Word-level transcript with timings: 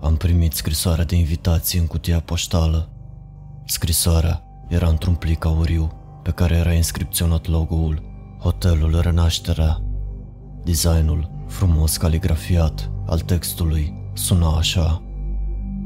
Am 0.00 0.16
primit 0.16 0.52
scrisoarea 0.52 1.04
de 1.04 1.16
invitație 1.16 1.80
în 1.80 1.86
cutia 1.86 2.20
poștală. 2.20 2.88
Scrisoarea 3.64 4.42
era 4.68 4.88
într-un 4.88 5.14
plic 5.14 5.44
auriu 5.44 5.92
pe 6.22 6.30
care 6.30 6.56
era 6.56 6.72
inscripționat 6.72 7.46
logo-ul 7.46 8.02
Hotelul 8.40 9.00
Renașterea. 9.00 9.82
Designul 10.64 11.30
frumos 11.46 11.96
caligrafiat 11.96 12.90
al 13.06 13.20
textului 13.20 14.10
suna 14.12 14.56
așa. 14.56 15.02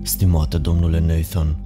Stimate 0.03 0.59
domnule 0.59 0.99
Nathan, 0.99 1.57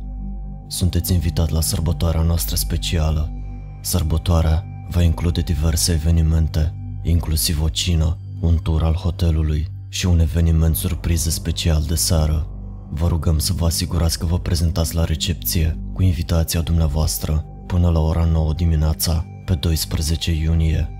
sunteți 0.66 1.12
invitat 1.12 1.48
la 1.50 1.60
sărbătoarea 1.60 2.22
noastră 2.22 2.56
specială. 2.56 3.32
Sărbătoarea 3.80 4.64
va 4.88 5.02
include 5.02 5.40
diverse 5.40 5.92
evenimente, 5.92 6.74
inclusiv 7.02 7.62
o 7.62 7.68
cină, 7.68 8.16
un 8.40 8.58
tur 8.62 8.82
al 8.82 8.94
hotelului 8.94 9.71
și 9.92 10.06
un 10.06 10.18
eveniment 10.18 10.76
surpriză 10.76 11.30
special 11.30 11.82
de 11.82 11.94
seară. 11.94 12.46
Vă 12.90 13.08
rugăm 13.08 13.38
să 13.38 13.52
vă 13.52 13.64
asigurați 13.64 14.18
că 14.18 14.26
vă 14.26 14.38
prezentați 14.38 14.94
la 14.94 15.04
recepție 15.04 15.78
cu 15.92 16.02
invitația 16.02 16.60
dumneavoastră 16.60 17.44
până 17.66 17.90
la 17.90 18.00
ora 18.00 18.24
9 18.24 18.52
dimineața 18.52 19.26
pe 19.44 19.54
12 19.54 20.32
iunie. 20.32 20.90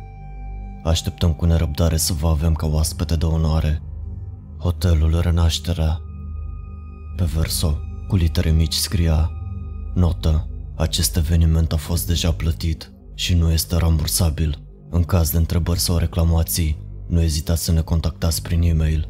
Așteptăm 0.85 1.33
cu 1.33 1.45
nerăbdare 1.45 1.97
să 1.97 2.13
vă 2.13 2.29
avem 2.29 2.55
ca 2.55 2.67
oaspete 2.67 3.17
de 3.17 3.25
onoare. 3.25 3.83
Hotelul 4.59 5.21
Renașterea. 5.21 6.01
Pe 7.17 7.25
verso, 7.25 7.79
cu 8.09 8.17
litere 8.17 8.51
mici 8.51 8.75
scria 8.75 9.31
Notă. 9.95 10.49
Acest 10.77 11.17
eveniment 11.17 11.73
a 11.73 11.77
fost 11.77 12.07
deja 12.07 12.33
plătit 12.33 12.93
și 13.15 13.35
nu 13.35 13.51
este 13.51 13.77
rambursabil. 13.77 14.63
În 14.91 15.03
caz 15.03 15.31
de 15.31 15.37
întrebări 15.37 15.81
sau 15.81 15.97
reclamații, 15.97 16.82
nu 17.13 17.21
ezitați 17.21 17.65
să 17.65 17.73
ne 17.73 17.81
contactați 17.81 18.43
prin 18.43 18.63
e-mail. 18.63 19.09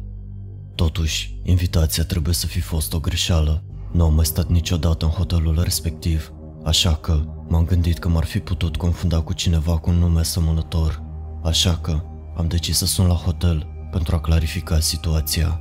Totuși, 0.75 1.39
invitația 1.43 2.03
trebuie 2.03 2.33
să 2.33 2.47
fi 2.47 2.59
fost 2.59 2.93
o 2.93 2.99
greșeală. 2.99 3.63
Nu 3.91 4.03
am 4.03 4.13
mai 4.13 4.25
stat 4.25 4.47
niciodată 4.47 5.05
în 5.05 5.11
hotelul 5.11 5.61
respectiv, 5.63 6.33
așa 6.63 6.95
că 6.95 7.25
m-am 7.47 7.65
gândit 7.65 7.99
că 7.99 8.09
m-ar 8.09 8.23
fi 8.23 8.39
putut 8.39 8.77
confunda 8.77 9.21
cu 9.21 9.33
cineva 9.33 9.77
cu 9.77 9.89
un 9.89 9.95
nume 9.95 10.19
asemănător. 10.19 11.03
Așa 11.43 11.77
că 11.77 12.01
am 12.37 12.47
decis 12.47 12.77
să 12.77 12.85
sun 12.85 13.07
la 13.07 13.13
hotel 13.13 13.67
pentru 13.91 14.15
a 14.15 14.19
clarifica 14.19 14.79
situația. 14.79 15.59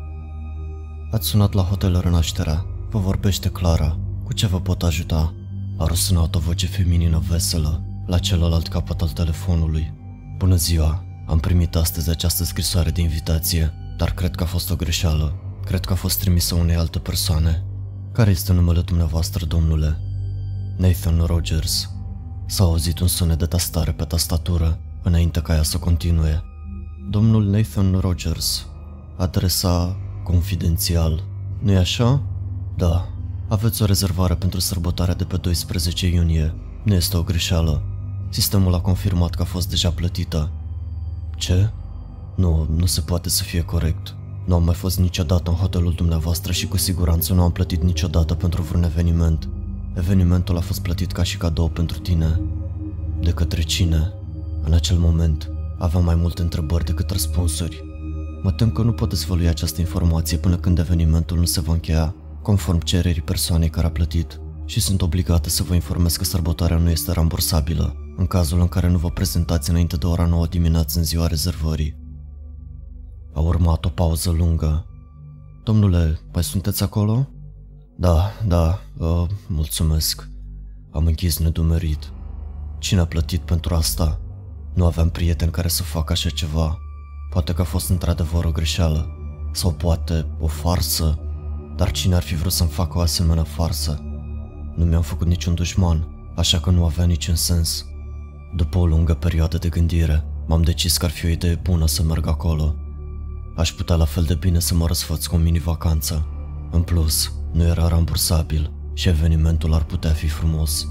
Ați 1.11 1.27
sunat 1.27 1.53
la 1.53 1.63
hotel 1.63 2.01
Renașterea. 2.01 2.67
Vă 2.91 2.99
vorbește 2.99 3.49
Clara. 3.49 3.99
Cu 4.25 4.33
ce 4.33 4.47
vă 4.47 4.61
pot 4.61 4.83
ajuta? 4.83 5.35
A 5.77 5.87
răsunat 5.87 6.35
o 6.35 6.39
voce 6.39 6.67
feminină 6.67 7.23
veselă 7.29 7.83
la 8.07 8.19
celălalt 8.19 8.69
capăt 8.69 9.01
al 9.01 9.09
telefonului. 9.09 9.95
Bună 10.39 10.55
ziua, 10.55 11.05
am 11.33 11.39
primit 11.39 11.77
astăzi 11.77 12.11
această 12.11 12.45
scrisoare 12.45 12.91
de 12.91 13.01
invitație, 13.01 13.73
dar 13.97 14.15
cred 14.15 14.35
că 14.35 14.43
a 14.43 14.47
fost 14.47 14.71
o 14.71 14.77
greșeală. 14.77 15.35
Cred 15.65 15.85
că 15.85 15.93
a 15.93 15.97
fost 15.97 16.19
trimisă 16.19 16.55
unei 16.55 16.77
alte 16.77 16.99
persoane. 16.99 17.65
Care 18.13 18.31
este 18.31 18.53
numele 18.53 18.81
dumneavoastră, 18.81 19.45
domnule? 19.45 19.99
Nathan 20.77 21.25
Rogers. 21.25 21.91
S-a 22.47 22.65
auzit 22.65 22.99
un 22.99 23.07
sunet 23.07 23.39
de 23.39 23.47
tastare 23.47 23.93
pe 23.93 24.05
tastatură, 24.05 24.79
înainte 25.03 25.41
ca 25.41 25.55
ea 25.55 25.63
să 25.63 25.79
continue. 25.79 26.43
Domnul 27.11 27.45
Nathan 27.45 27.99
Rogers. 28.01 28.67
Adresa 29.17 29.97
confidențial. 30.25 31.25
Nu-i 31.59 31.77
așa? 31.77 32.23
Da. 32.77 33.09
Aveți 33.49 33.83
o 33.83 33.85
rezervare 33.85 34.35
pentru 34.35 34.61
sărbătoarea 34.61 35.15
de 35.15 35.25
pe 35.25 35.37
12 35.37 36.07
iunie. 36.07 36.55
Nu 36.83 36.95
este 36.95 37.17
o 37.17 37.23
greșeală. 37.23 37.83
Sistemul 38.31 38.75
a 38.75 38.81
confirmat 38.81 39.35
că 39.35 39.43
a 39.43 39.45
fost 39.45 39.69
deja 39.69 39.91
plătită. 39.91 40.51
Ce? 41.43 41.71
Nu, 42.35 42.67
nu 42.77 42.87
se 42.87 43.01
poate 43.01 43.29
să 43.29 43.43
fie 43.43 43.61
corect. 43.63 44.15
Nu 44.47 44.55
am 44.55 44.65
mai 44.65 44.75
fost 44.75 44.99
niciodată 44.99 45.51
în 45.51 45.57
hotelul 45.57 45.93
dumneavoastră 45.93 46.53
și 46.53 46.69
cu 46.69 46.77
siguranță 46.77 47.35
nu 47.35 47.43
am 47.43 47.53
plătit 47.53 47.83
niciodată 47.83 48.35
pentru 48.35 48.63
vreun 48.63 48.83
eveniment. 48.83 49.49
Evenimentul 49.95 50.57
a 50.57 50.61
fost 50.61 50.83
plătit 50.83 51.13
ca 51.13 51.23
și 51.23 51.37
cadou 51.37 51.69
pentru 51.69 51.99
tine. 51.99 52.41
De 53.21 53.31
către 53.31 53.63
cine? 53.63 54.13
În 54.63 54.73
acel 54.73 54.97
moment, 54.97 55.51
aveam 55.79 56.05
mai 56.05 56.15
multe 56.15 56.43
întrebări 56.43 56.85
decât 56.85 57.11
răspunsuri. 57.11 57.85
Mă 58.43 58.53
tem 58.53 58.71
că 58.71 58.83
nu 58.83 58.93
pot 58.93 59.09
dezvălui 59.09 59.49
această 59.49 59.81
informație 59.81 60.37
până 60.37 60.57
când 60.57 60.79
evenimentul 60.79 61.39
nu 61.39 61.45
se 61.45 61.61
va 61.61 61.73
încheia, 61.73 62.15
conform 62.43 62.79
cererii 62.79 63.23
persoanei 63.23 63.71
care 63.71 63.87
a 63.87 63.91
plătit, 63.91 64.41
și 64.65 64.81
sunt 64.81 65.03
obligată 65.03 65.49
să 65.49 65.63
vă 65.63 65.75
informez 65.75 66.17
că 66.17 66.25
sărbătoarea 66.25 66.77
nu 66.77 66.91
este 66.91 67.13
rambursabilă, 67.13 67.97
în 68.23 68.29
cazul 68.29 68.61
în 68.61 68.69
care 68.69 68.89
nu 68.89 68.99
vă 68.99 69.11
prezentați 69.11 69.71
înainte 69.71 69.97
de 69.97 70.07
ora 70.07 70.27
9 70.27 70.47
dimineață 70.47 70.99
în 70.99 71.05
ziua 71.05 71.27
rezervării. 71.27 71.97
A 73.33 73.41
urmat 73.41 73.85
o 73.85 73.89
pauză 73.89 74.31
lungă. 74.31 74.87
Domnule, 75.65 76.21
mai 76.33 76.45
sunteți 76.45 76.83
acolo? 76.83 77.29
Da, 77.97 78.31
da, 78.47 78.81
uh, 78.99 79.27
mulțumesc. 79.49 80.29
Am 80.91 81.07
închis 81.07 81.39
nedumerit. 81.39 82.13
Cine 82.79 83.01
a 83.01 83.07
plătit 83.07 83.41
pentru 83.41 83.75
asta? 83.75 84.21
Nu 84.75 84.85
aveam 84.85 85.11
prieteni 85.11 85.51
care 85.51 85.69
să 85.69 85.83
facă 85.83 86.13
așa 86.13 86.29
ceva. 86.29 86.79
Poate 87.31 87.55
că 87.55 87.61
a 87.61 87.65
fost 87.65 87.89
într-adevăr 87.89 88.45
o 88.45 88.51
greșeală. 88.51 89.09
Sau 89.53 89.73
poate 89.73 90.27
o 90.41 90.47
farsă. 90.47 91.19
Dar 91.77 91.91
cine 91.91 92.15
ar 92.15 92.23
fi 92.23 92.35
vrut 92.35 92.53
să-mi 92.53 92.71
facă 92.71 92.99
o 92.99 93.01
asemenea 93.01 93.45
farsă? 93.45 94.03
Nu 94.77 94.85
mi-am 94.85 95.03
făcut 95.03 95.27
niciun 95.27 95.55
dușman, 95.55 96.09
așa 96.37 96.61
că 96.61 96.71
nu 96.71 96.85
avea 96.85 97.05
niciun 97.05 97.35
sens. 97.35 97.87
După 98.57 98.79
o 98.79 98.87
lungă 98.87 99.15
perioadă 99.15 99.59
de 99.59 99.69
gândire, 99.69 100.25
m-am 100.47 100.63
decis 100.63 100.97
că 100.97 101.05
ar 101.05 101.11
fi 101.11 101.27
o 101.27 101.29
idee 101.29 101.55
bună 101.63 101.87
să 101.87 102.03
merg 102.03 102.27
acolo. 102.27 102.75
Aș 103.57 103.73
putea 103.73 103.97
la 103.97 104.05
fel 104.05 104.23
de 104.23 104.35
bine 104.35 104.59
să 104.59 104.75
mă 104.75 104.87
răsfăț 104.87 105.27
cu 105.27 105.35
o 105.35 105.39
mini-vacanță. 105.39 106.27
În 106.71 106.83
plus, 106.83 107.33
nu 107.53 107.63
era 107.63 107.89
rambursabil 107.89 108.73
și 108.95 109.09
evenimentul 109.09 109.75
ar 109.75 109.85
putea 109.85 110.11
fi 110.11 110.29
frumos. 110.29 110.87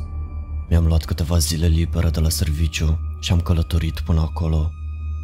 Mi-am 0.69 0.85
luat 0.85 1.05
câteva 1.05 1.37
zile 1.37 1.67
libere 1.67 2.09
de 2.09 2.19
la 2.19 2.29
serviciu 2.29 2.99
și 3.19 3.31
am 3.31 3.39
călătorit 3.39 3.99
până 3.99 4.19
acolo. 4.19 4.71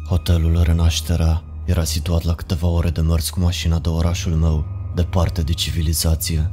Hotelul 0.08 0.62
Renașterea 0.62 1.42
era 1.64 1.84
situat 1.84 2.22
la 2.22 2.34
câteva 2.34 2.66
ore 2.66 2.90
de 2.90 3.00
mers 3.00 3.30
cu 3.30 3.40
mașina 3.40 3.78
de 3.78 3.88
orașul 3.88 4.32
meu, 4.32 4.64
departe 4.94 5.42
de 5.42 5.52
civilizație. 5.52 6.50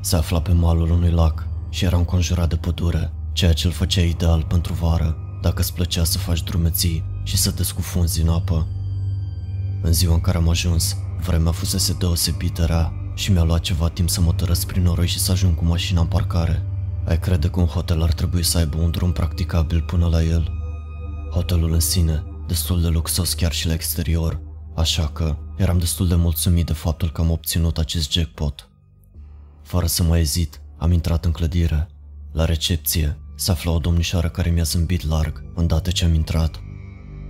Se 0.00 0.16
afla 0.16 0.40
pe 0.40 0.52
malul 0.52 0.90
unui 0.90 1.10
lac 1.10 1.46
și 1.68 1.84
era 1.84 1.96
înconjurat 1.96 2.48
de 2.48 2.56
pădure, 2.56 3.12
ceea 3.36 3.52
ce 3.52 3.66
îl 3.66 3.72
făcea 3.72 4.00
ideal 4.00 4.42
pentru 4.42 4.72
vară, 4.72 5.16
dacă 5.40 5.60
îți 5.60 5.72
plăcea 5.72 6.04
să 6.04 6.18
faci 6.18 6.42
drumeții 6.42 7.04
și 7.22 7.36
să 7.36 7.50
te 7.50 7.62
scufunzi 7.62 8.20
în 8.20 8.28
apă. 8.28 8.66
În 9.82 9.92
ziua 9.92 10.14
în 10.14 10.20
care 10.20 10.36
am 10.36 10.48
ajuns, 10.48 10.96
vremea 11.20 11.52
fusese 11.52 11.96
deosebit 11.98 12.58
rea 12.58 12.92
și 13.14 13.32
mi-a 13.32 13.42
luat 13.42 13.60
ceva 13.60 13.88
timp 13.88 14.08
să 14.08 14.20
mă 14.20 14.32
tărăsc 14.32 14.66
prin 14.66 14.82
noroi 14.82 15.06
și 15.06 15.18
să 15.18 15.32
ajung 15.32 15.54
cu 15.54 15.64
mașina 15.64 16.00
în 16.00 16.06
parcare. 16.06 16.62
Ai 17.04 17.18
crede 17.18 17.50
că 17.50 17.60
un 17.60 17.66
hotel 17.66 18.02
ar 18.02 18.12
trebui 18.12 18.42
să 18.42 18.58
aibă 18.58 18.76
un 18.76 18.90
drum 18.90 19.12
practicabil 19.12 19.82
până 19.82 20.06
la 20.06 20.22
el? 20.22 20.52
Hotelul 21.30 21.72
în 21.72 21.80
sine, 21.80 22.24
destul 22.46 22.80
de 22.80 22.88
luxos 22.88 23.34
chiar 23.34 23.52
și 23.52 23.66
la 23.66 23.72
exterior, 23.72 24.40
așa 24.74 25.08
că 25.08 25.36
eram 25.56 25.78
destul 25.78 26.08
de 26.08 26.14
mulțumit 26.14 26.66
de 26.66 26.72
faptul 26.72 27.10
că 27.10 27.20
am 27.20 27.30
obținut 27.30 27.78
acest 27.78 28.12
jackpot. 28.12 28.68
Fără 29.62 29.86
să 29.86 30.02
mai 30.02 30.20
ezit, 30.20 30.60
am 30.78 30.92
intrat 30.92 31.24
în 31.24 31.32
clădire. 31.32 31.88
La 32.32 32.44
recepție 32.44 33.16
se 33.38 33.50
afla 33.50 33.72
o 33.72 33.78
domnișoară 33.78 34.28
care 34.28 34.50
mi-a 34.50 34.62
zâmbit 34.62 35.08
larg 35.08 35.44
îndată 35.54 35.90
ce 35.90 36.04
am 36.04 36.14
intrat. 36.14 36.60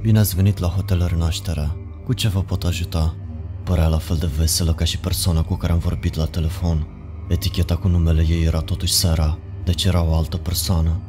Bine 0.03 0.19
ați 0.19 0.34
venit 0.34 0.59
la 0.59 0.69
Hotel 0.69 1.06
Renașterea. 1.06 1.77
Cu 2.05 2.12
ce 2.12 2.28
vă 2.28 2.43
pot 2.43 2.65
ajuta? 2.65 3.15
Părea 3.65 3.89
la 3.89 3.99
fel 3.99 4.16
de 4.16 4.28
veselă 4.39 4.75
ca 4.75 4.84
și 4.84 4.99
persoana 4.99 5.43
cu 5.43 5.55
care 5.55 5.72
am 5.72 5.78
vorbit 5.78 6.15
la 6.15 6.25
telefon. 6.25 6.87
Eticheta 7.28 7.77
cu 7.77 7.89
numele 7.89 8.27
ei 8.28 8.45
era 8.45 8.61
totuși 8.61 8.93
Sara, 8.93 9.39
deci 9.65 9.84
era 9.84 10.03
o 10.03 10.15
altă 10.15 10.37
persoană. 10.37 11.00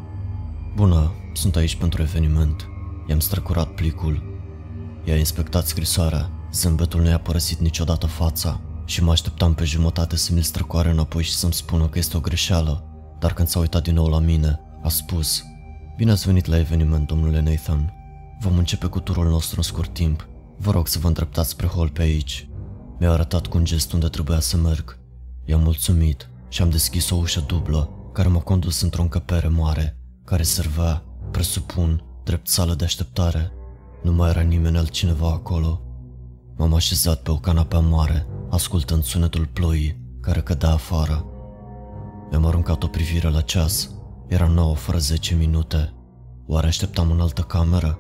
Bună, 0.75 1.12
sunt 1.34 1.56
aici 1.56 1.75
pentru 1.75 2.02
eveniment. 2.02 2.68
I-am 3.07 3.19
străcurat 3.19 3.68
plicul. 3.68 4.24
I-a 5.03 5.18
inspectat 5.18 5.68
scrisoarea. 5.68 6.30
Zâmbetul 6.53 7.02
nu 7.02 7.09
i-a 7.09 7.19
părăsit 7.19 7.59
niciodată 7.59 8.06
fața 8.06 8.62
și 8.86 9.04
mă 9.04 9.12
așteptam 9.12 9.54
pe 9.54 9.63
jumătate 9.63 10.16
să 10.16 10.33
mi-l 10.33 10.42
străcoare 10.42 10.89
înapoi 10.89 11.24
și 11.24 11.33
să-mi 11.33 11.54
spună 11.54 11.88
că 11.88 11.98
este 11.98 12.18
o 12.18 12.19
greșeală. 12.19 12.83
Dar 13.19 13.33
când 13.33 13.48
s-a 13.48 13.60
uitat 13.60 13.83
din 13.83 13.94
nou 13.94 14.07
la 14.07 14.19
mine, 14.19 14.60
a 14.88 14.89
spus 14.89 15.44
Bine 15.98 16.12
ați 16.12 16.25
venit 16.25 16.45
la 16.45 16.57
eveniment, 16.57 17.07
domnule 17.07 17.42
Nathan. 17.42 17.94
Vom 18.39 18.57
începe 18.57 18.88
cu 18.88 19.00
turul 19.00 19.28
nostru 19.28 19.56
în 19.57 19.63
scurt 19.63 19.94
timp. 19.94 20.28
Vă 20.57 20.72
rog 20.72 20.88
să 20.88 21.00
vă 21.00 21.07
îndreptați 21.07 21.50
spre 21.50 21.68
hol 21.68 21.89
pe 21.89 22.01
aici. 22.01 22.50
Mi-a 23.00 23.12
arătat 23.12 23.48
cu 23.48 23.57
un 23.57 23.66
gest 23.66 23.94
unde 23.94 24.07
trebuia 24.07 24.39
să 24.39 24.57
merg. 24.57 25.00
I-am 25.45 25.62
mulțumit 25.62 26.30
și 26.50 26.62
am 26.62 26.69
deschis 26.69 27.10
o 27.10 27.16
ușă 27.16 27.44
dublă 27.48 27.89
care 28.13 28.28
m-a 28.28 28.39
condus 28.39 28.81
într-o 28.81 29.01
încăpere 29.01 29.48
mare, 29.48 29.98
care 30.24 30.44
servea, 30.44 31.04
presupun, 31.31 32.04
drept 32.24 32.48
sală 32.48 32.74
de 32.74 32.84
așteptare. 32.84 33.51
Nu 34.04 34.13
mai 34.13 34.30
era 34.30 34.42
nimeni 34.42 34.78
altcineva 34.78 35.28
acolo. 35.28 35.81
M-am 36.57 36.74
așezat 36.74 37.22
pe 37.22 37.31
o 37.31 37.36
canapea 37.36 37.80
mare, 37.80 38.28
ascultând 38.50 39.04
sunetul 39.04 39.45
ploii 39.45 40.01
care 40.22 40.42
cădea 40.42 40.72
afară. 40.72 41.25
Mi-am 42.30 42.45
aruncat 42.45 42.84
o 42.84 42.88
privire 42.88 43.30
la 43.30 43.42
ceas. 43.42 43.97
Era 44.27 44.47
9 44.47 44.75
fără 44.75 44.97
10 44.97 45.35
minute. 45.35 45.94
Oare 46.47 46.68
așteptam 46.68 47.12
în 47.12 47.19
altă 47.19 47.41
cameră? 47.41 48.00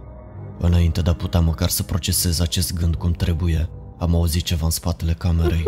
Înainte 0.59 1.01
de 1.01 1.09
a 1.09 1.13
putea 1.13 1.39
măcar 1.39 1.69
să 1.69 1.83
procesez 1.83 2.39
acest 2.39 2.73
gând 2.73 2.95
cum 2.95 3.11
trebuie, 3.11 3.69
am 3.97 4.15
auzit 4.15 4.43
ceva 4.43 4.65
în 4.65 4.71
spatele 4.71 5.13
camerei. 5.13 5.63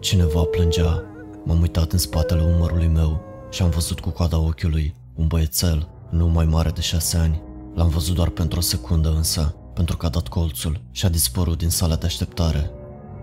Cineva 0.00 0.42
plângea. 0.42 1.02
M-am 1.44 1.60
uitat 1.60 1.92
în 1.92 1.98
spatele 1.98 2.42
umărului 2.42 2.86
meu 2.86 3.20
și 3.50 3.62
am 3.62 3.70
văzut 3.70 4.00
cu 4.00 4.10
coada 4.10 4.38
ochiului 4.38 4.94
un 5.14 5.26
băiețel, 5.26 5.88
nu 6.10 6.26
mai 6.26 6.44
mare 6.44 6.70
de 6.70 6.80
șase 6.80 7.16
ani. 7.16 7.42
L-am 7.74 7.88
văzut 7.88 8.14
doar 8.14 8.28
pentru 8.28 8.58
o 8.58 8.62
secundă 8.62 9.08
însă, 9.08 9.54
pentru 9.74 9.96
că 9.96 10.06
a 10.06 10.08
dat 10.08 10.28
colțul 10.28 10.80
și 10.90 11.06
a 11.06 11.08
dispărut 11.08 11.58
din 11.58 11.70
sala 11.70 11.96
de 11.96 12.06
așteptare. 12.06 12.70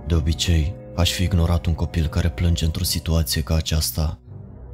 De 0.07 0.15
obicei, 0.15 0.75
aș 0.95 1.11
fi 1.11 1.23
ignorat 1.23 1.65
un 1.65 1.73
copil 1.73 2.07
care 2.07 2.29
plânge 2.29 2.65
într-o 2.65 2.83
situație 2.83 3.41
ca 3.41 3.55
aceasta. 3.55 4.17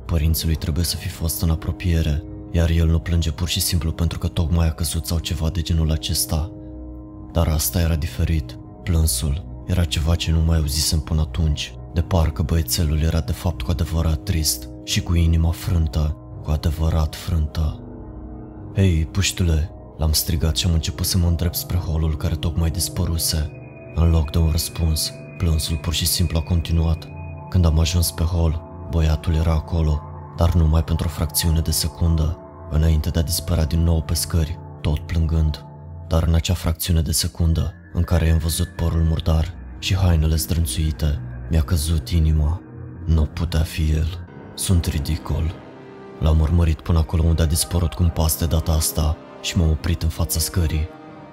Părinții 0.10 0.46
lui 0.46 0.56
trebuie 0.56 0.86
să 0.86 0.96
fi 0.96 1.08
fost 1.08 1.42
în 1.42 1.50
apropiere, 1.50 2.24
iar 2.52 2.70
el 2.70 2.88
nu 2.88 3.00
plânge 3.00 3.32
pur 3.32 3.48
și 3.48 3.60
simplu 3.60 3.92
pentru 3.92 4.18
că 4.20 4.28
tocmai 4.28 4.68
a 4.68 4.72
căzut 4.72 5.06
sau 5.06 5.20
ceva 5.20 5.50
de 5.50 5.62
genul 5.62 5.92
acesta. 5.92 6.52
Dar 7.32 7.48
asta 7.48 7.80
era 7.80 7.96
diferit. 7.96 8.58
Plânsul 8.84 9.64
era 9.66 9.84
ceva 9.84 10.16
ce 10.16 10.32
nu 10.32 10.40
mai 10.40 10.58
auzisem 10.58 11.00
până 11.00 11.22
atunci. 11.22 11.74
De 11.94 12.02
parcă 12.02 12.42
băiețelul 12.42 13.02
era 13.02 13.20
de 13.20 13.32
fapt 13.32 13.62
cu 13.62 13.72
adevărat 13.72 14.24
trist 14.24 14.70
și 14.84 15.02
cu 15.02 15.16
inima 15.16 15.52
frântă, 15.52 16.18
cu 16.44 16.52
adevărat 16.52 17.16
frântă. 17.16 17.80
Hei, 18.76 19.06
puștule, 19.06 19.72
l-am 19.98 20.12
strigat 20.12 20.58
și 20.58 20.68
am 20.68 20.74
început 20.74 21.06
să 21.06 21.18
mă 21.18 21.28
îndrept 21.28 21.56
spre 21.56 21.78
holul 21.78 22.18
care 22.18 22.36
tocmai 22.36 22.70
dispăruse. 22.70 23.52
În 23.96 24.10
loc 24.10 24.32
de 24.32 24.38
un 24.38 24.50
răspuns, 24.52 25.14
plânsul 25.38 25.78
pur 25.78 25.94
și 25.94 26.06
simplu 26.06 26.38
a 26.38 26.42
continuat. 26.42 27.08
Când 27.50 27.66
am 27.66 27.80
ajuns 27.80 28.12
pe 28.12 28.24
hol, 28.24 28.69
băiatul 28.90 29.36
era 29.36 29.54
acolo, 29.54 30.02
dar 30.38 30.54
numai 30.54 30.84
pentru 30.84 31.08
o 31.08 31.12
fracțiune 31.12 31.60
de 31.60 31.72
secundă, 31.72 32.38
înainte 32.70 33.10
de 33.10 33.20
a 33.20 33.24
dispărea 33.24 33.66
din 33.66 33.84
nou 33.84 34.02
pe 34.02 34.14
scări, 34.14 34.60
tot 34.82 35.00
plângând. 35.00 35.66
Dar 36.08 36.24
în 36.24 36.34
acea 36.34 36.54
fracțiune 36.54 37.02
de 37.02 37.12
secundă, 37.12 37.74
în 37.94 38.04
care 38.04 38.26
i-am 38.26 38.38
văzut 38.38 38.68
părul 38.68 39.02
murdar 39.02 39.54
și 39.80 39.96
hainele 39.96 40.36
strânțuite, 40.36 41.22
mi-a 41.50 41.62
căzut 41.62 42.10
inima. 42.10 42.62
Nu 43.06 43.26
putea 43.26 43.62
fi 43.62 43.92
el. 43.92 44.28
Sunt 44.54 44.86
ridicol. 44.86 45.54
L-am 46.20 46.40
urmărit 46.40 46.82
până 46.82 46.98
acolo 46.98 47.24
unde 47.24 47.42
a 47.42 47.46
dispărut 47.46 47.94
cu 47.94 48.04
un 48.04 48.10
pas 48.10 48.38
de 48.40 48.46
data 48.46 48.72
asta 48.72 49.18
și 49.42 49.58
m-am 49.58 49.70
oprit 49.70 50.04
în 50.04 50.10
fața 50.10 50.40
scării. 50.40 50.88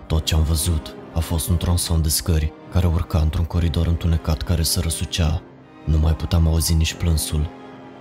Tot 0.07 0.25
ce 0.25 0.35
am 0.35 0.43
văzut 0.43 0.97
a 1.15 1.21
fost 1.21 1.49
un 1.49 1.57
tronson 1.57 2.03
de 2.03 2.09
scări 2.09 2.53
care 2.73 2.87
urca 2.87 3.19
într-un 3.19 3.45
coridor 3.45 3.87
întunecat 3.87 4.43
care 4.43 4.63
se 4.63 4.81
răsucea. 4.81 5.43
Nu 5.87 5.99
mai 5.99 6.17
puteam 6.17 6.47
auzi 6.47 6.75
nici 6.75 6.95
plânsul. 6.95 7.49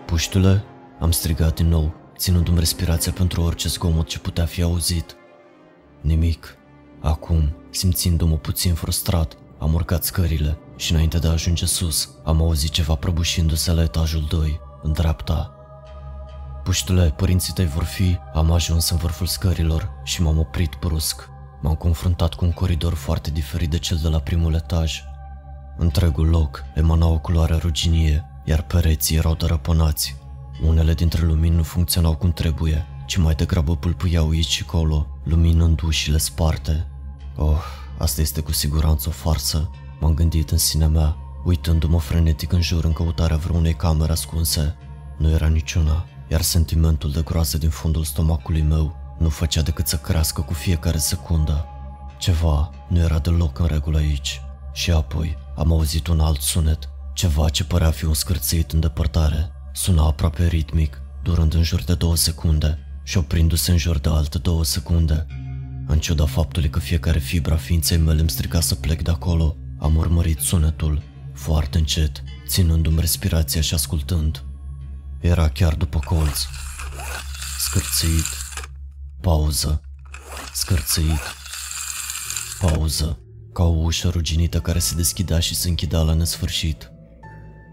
Puștule? 0.06 0.64
Am 1.00 1.12
strigat 1.12 1.56
din 1.56 1.68
nou, 1.68 1.94
ținându-mi 2.18 2.60
respirația 2.60 3.12
pentru 3.12 3.42
orice 3.42 3.68
zgomot 3.68 4.08
ce 4.08 4.20
putea 4.20 4.46
fi 4.46 4.62
auzit. 4.62 5.16
Nimic. 6.02 6.56
Acum, 7.02 7.56
simțindu-mă 7.70 8.36
puțin 8.36 8.74
frustrat, 8.74 9.38
am 9.60 9.74
urcat 9.74 10.04
scările 10.04 10.58
și 10.76 10.92
înainte 10.92 11.18
de 11.18 11.28
a 11.28 11.32
ajunge 11.32 11.66
sus, 11.66 12.10
am 12.24 12.42
auzit 12.42 12.70
ceva 12.70 12.96
prăbușindu-se 12.96 13.72
la 13.72 13.82
etajul 13.82 14.26
2, 14.30 14.60
în 14.84 14.92
dreapta. 14.92 15.56
Puștule, 16.64 17.14
părinții 17.18 17.54
tăi 17.54 17.66
vor 17.66 17.84
fi, 17.84 18.18
am 18.34 18.52
ajuns 18.52 18.90
în 18.90 18.98
vârful 18.98 19.26
scărilor 19.26 19.92
și 20.04 20.22
m-am 20.22 20.40
oprit 20.40 20.78
brusc. 20.80 21.30
M-am 21.62 21.76
confruntat 21.76 22.34
cu 22.34 22.46
un 22.46 22.52
coridor 22.52 22.94
foarte 22.94 23.32
diferit 23.32 23.70
de 23.70 23.78
cel 23.78 24.00
de 24.02 24.08
la 24.08 24.20
primul 24.20 24.54
etaj. 24.54 25.04
Întregul 25.78 26.30
loc 26.30 26.64
emana 26.74 27.06
o 27.06 27.18
culoare 27.18 27.56
ruginie, 27.56 28.26
iar 28.44 28.62
pereții 28.62 29.18
erau 29.18 29.34
dărăpănați. 29.34 30.16
Unele 30.64 30.94
dintre 30.94 31.26
lumini 31.26 31.56
nu 31.56 31.64
funcționau 31.64 32.16
cum 32.16 32.32
trebuie, 32.32 32.86
ci 33.06 33.18
mai 33.18 33.36
degrabă 33.36 33.76
pâlpâiau 33.76 34.30
aici 34.30 34.48
și 34.48 34.66
colo, 34.66 35.08
luminând 35.24 35.82
ușile 35.82 36.18
sparte. 36.18 36.88
Oh, 37.36 37.62
asta 37.98 38.22
este 38.22 38.42
cu 38.42 38.52
siguranță 38.52 39.10
o 39.10 39.12
farsă, 39.12 39.70
m-am 40.00 40.14
gândit 40.14 40.52
în 40.52 40.58
sinea 40.58 40.88
mea, 40.88 41.16
uitându-mă 41.44 42.00
frenetic 42.00 42.52
în 42.52 42.62
jur 42.62 42.84
în 42.84 42.94
căutarea 42.94 43.38
vreunei 43.38 43.74
camere 43.74 44.12
ascunse. 44.12 44.76
Nu 45.18 45.30
era 45.30 45.48
niciuna, 45.48 46.06
iar 46.28 46.42
sentimentul 46.42 47.12
de 47.12 47.22
groază 47.22 47.58
din 47.58 47.70
fundul 47.70 48.04
stomacului 48.04 48.62
meu 48.62 48.96
nu 49.18 49.30
făcea 49.30 49.62
decât 49.62 49.88
să 49.88 49.98
crească 49.98 50.42
cu 50.42 50.54
fiecare 50.54 50.98
secundă. 50.98 51.66
Ceva 52.18 52.70
nu 52.88 53.00
era 53.00 53.20
deloc 53.20 53.60
în 53.60 53.66
regulă 53.66 53.98
aici. 53.98 54.42
Și 54.74 54.92
apoi 54.92 55.38
am 55.56 55.72
auzit 55.72 56.08
un 56.08 56.20
alt 56.20 56.42
sunet, 56.42 56.90
ceva 57.14 57.50
ce 57.50 57.64
părea 57.64 57.92
fi 57.92 58.06
un 58.06 58.14
scârțit 58.14 58.72
în 58.72 58.80
depărtare. 58.80 59.52
Suna 59.74 60.06
aproape 60.06 60.48
ritmic, 60.48 61.02
durând 61.24 61.54
în 61.54 61.64
jur 61.64 61.84
de 61.84 61.94
două 61.94 62.16
secunde 62.16 62.80
și 63.04 63.18
oprindu-se 63.18 63.72
în 63.72 63.78
jur 63.78 63.98
de 63.98 64.10
alte 64.10 64.38
două 64.38 64.64
secunde. 64.64 65.26
În 65.88 66.00
ciuda 66.00 66.26
faptului 66.26 66.70
că 66.70 66.80
fiecare 66.80 67.20
fibra 67.20 67.56
ființei 67.56 67.98
mele 67.98 68.20
îmi 68.20 68.30
strica 68.30 68.60
să 68.60 68.76
plec 68.76 69.02
de 69.02 69.12
acolo, 69.12 69.56
am 69.80 69.96
urmărit 69.96 70.40
sunetul, 70.40 71.02
foarte 71.34 71.78
încet, 71.78 72.24
ținându-mi 72.48 73.00
respirația 73.00 73.62
și 73.62 73.74
ascultând. 73.74 74.44
Era 75.20 75.50
chiar 75.50 75.74
după 75.74 76.00
colț. 76.00 76.40
Scârțit. 77.60 78.26
Pauză. 79.22 79.82
Scârțit. 80.54 81.20
Pauză. 82.60 83.25
Ca 83.56 83.64
o 83.64 83.82
ușă 83.84 84.10
ruginită 84.10 84.60
care 84.60 84.80
se 84.80 84.96
deschidea 84.96 85.40
și 85.40 85.56
se 85.56 85.70
închidea 85.70 86.02
la 86.02 86.14
nesfârșit. 86.14 86.92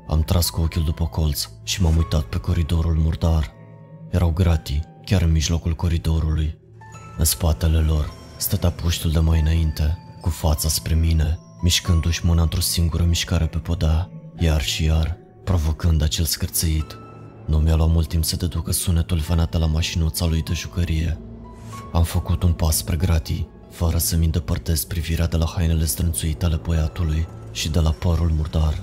Am 0.08 0.23
tras 0.23 0.50
cu 0.50 0.61
ochiul 0.61 0.82
după 0.84 1.06
colț 1.06 1.49
și 1.62 1.82
m-am 1.82 1.96
uitat 1.96 2.23
pe 2.23 2.37
coridorul 2.37 2.94
murdar. 2.94 3.52
Erau 4.11 4.31
gratii, 4.31 4.82
chiar 5.05 5.23
în 5.23 5.31
mijlocul 5.31 5.75
coridorului. 5.75 6.58
În 7.19 7.25
spatele 7.25 7.79
lor 7.79 8.12
stătea 8.37 8.70
puștul 8.70 9.11
de 9.11 9.19
mai 9.19 9.40
înainte, 9.40 9.99
cu 10.20 10.29
fața 10.29 10.69
spre 10.69 10.94
mine, 10.94 11.38
mișcându-și 11.62 12.26
mâna 12.26 12.43
într-o 12.43 12.61
singură 12.61 13.02
mișcare 13.02 13.46
pe 13.46 13.58
podea, 13.58 14.11
iar 14.38 14.62
și 14.62 14.85
iar, 14.85 15.17
provocând 15.44 16.02
acel 16.02 16.25
scârțăit. 16.25 16.99
Nu 17.46 17.58
mi-a 17.58 17.75
luat 17.75 17.90
mult 17.90 18.08
timp 18.08 18.25
să 18.25 18.37
deducă 18.37 18.73
sunetul 18.73 19.19
venat 19.19 19.58
la 19.58 19.67
mașinuța 19.67 20.26
lui 20.26 20.43
de 20.43 20.52
jucărie. 20.52 21.19
Am 21.93 22.05
făcut 22.05 22.43
un 22.43 22.52
pas 22.52 22.76
spre 22.76 22.96
gratii, 22.96 23.49
fără 23.73 23.99
să-mi 23.99 24.25
îndepărtez 24.25 24.85
privirea 24.85 25.27
de 25.27 25.37
la 25.37 25.47
hainele 25.57 25.85
strânțuite 25.85 26.45
ale 26.45 26.57
băiatului 26.57 27.27
și 27.53 27.69
de 27.69 27.79
la 27.81 27.91
părul 27.91 28.31
murdar. 28.31 28.83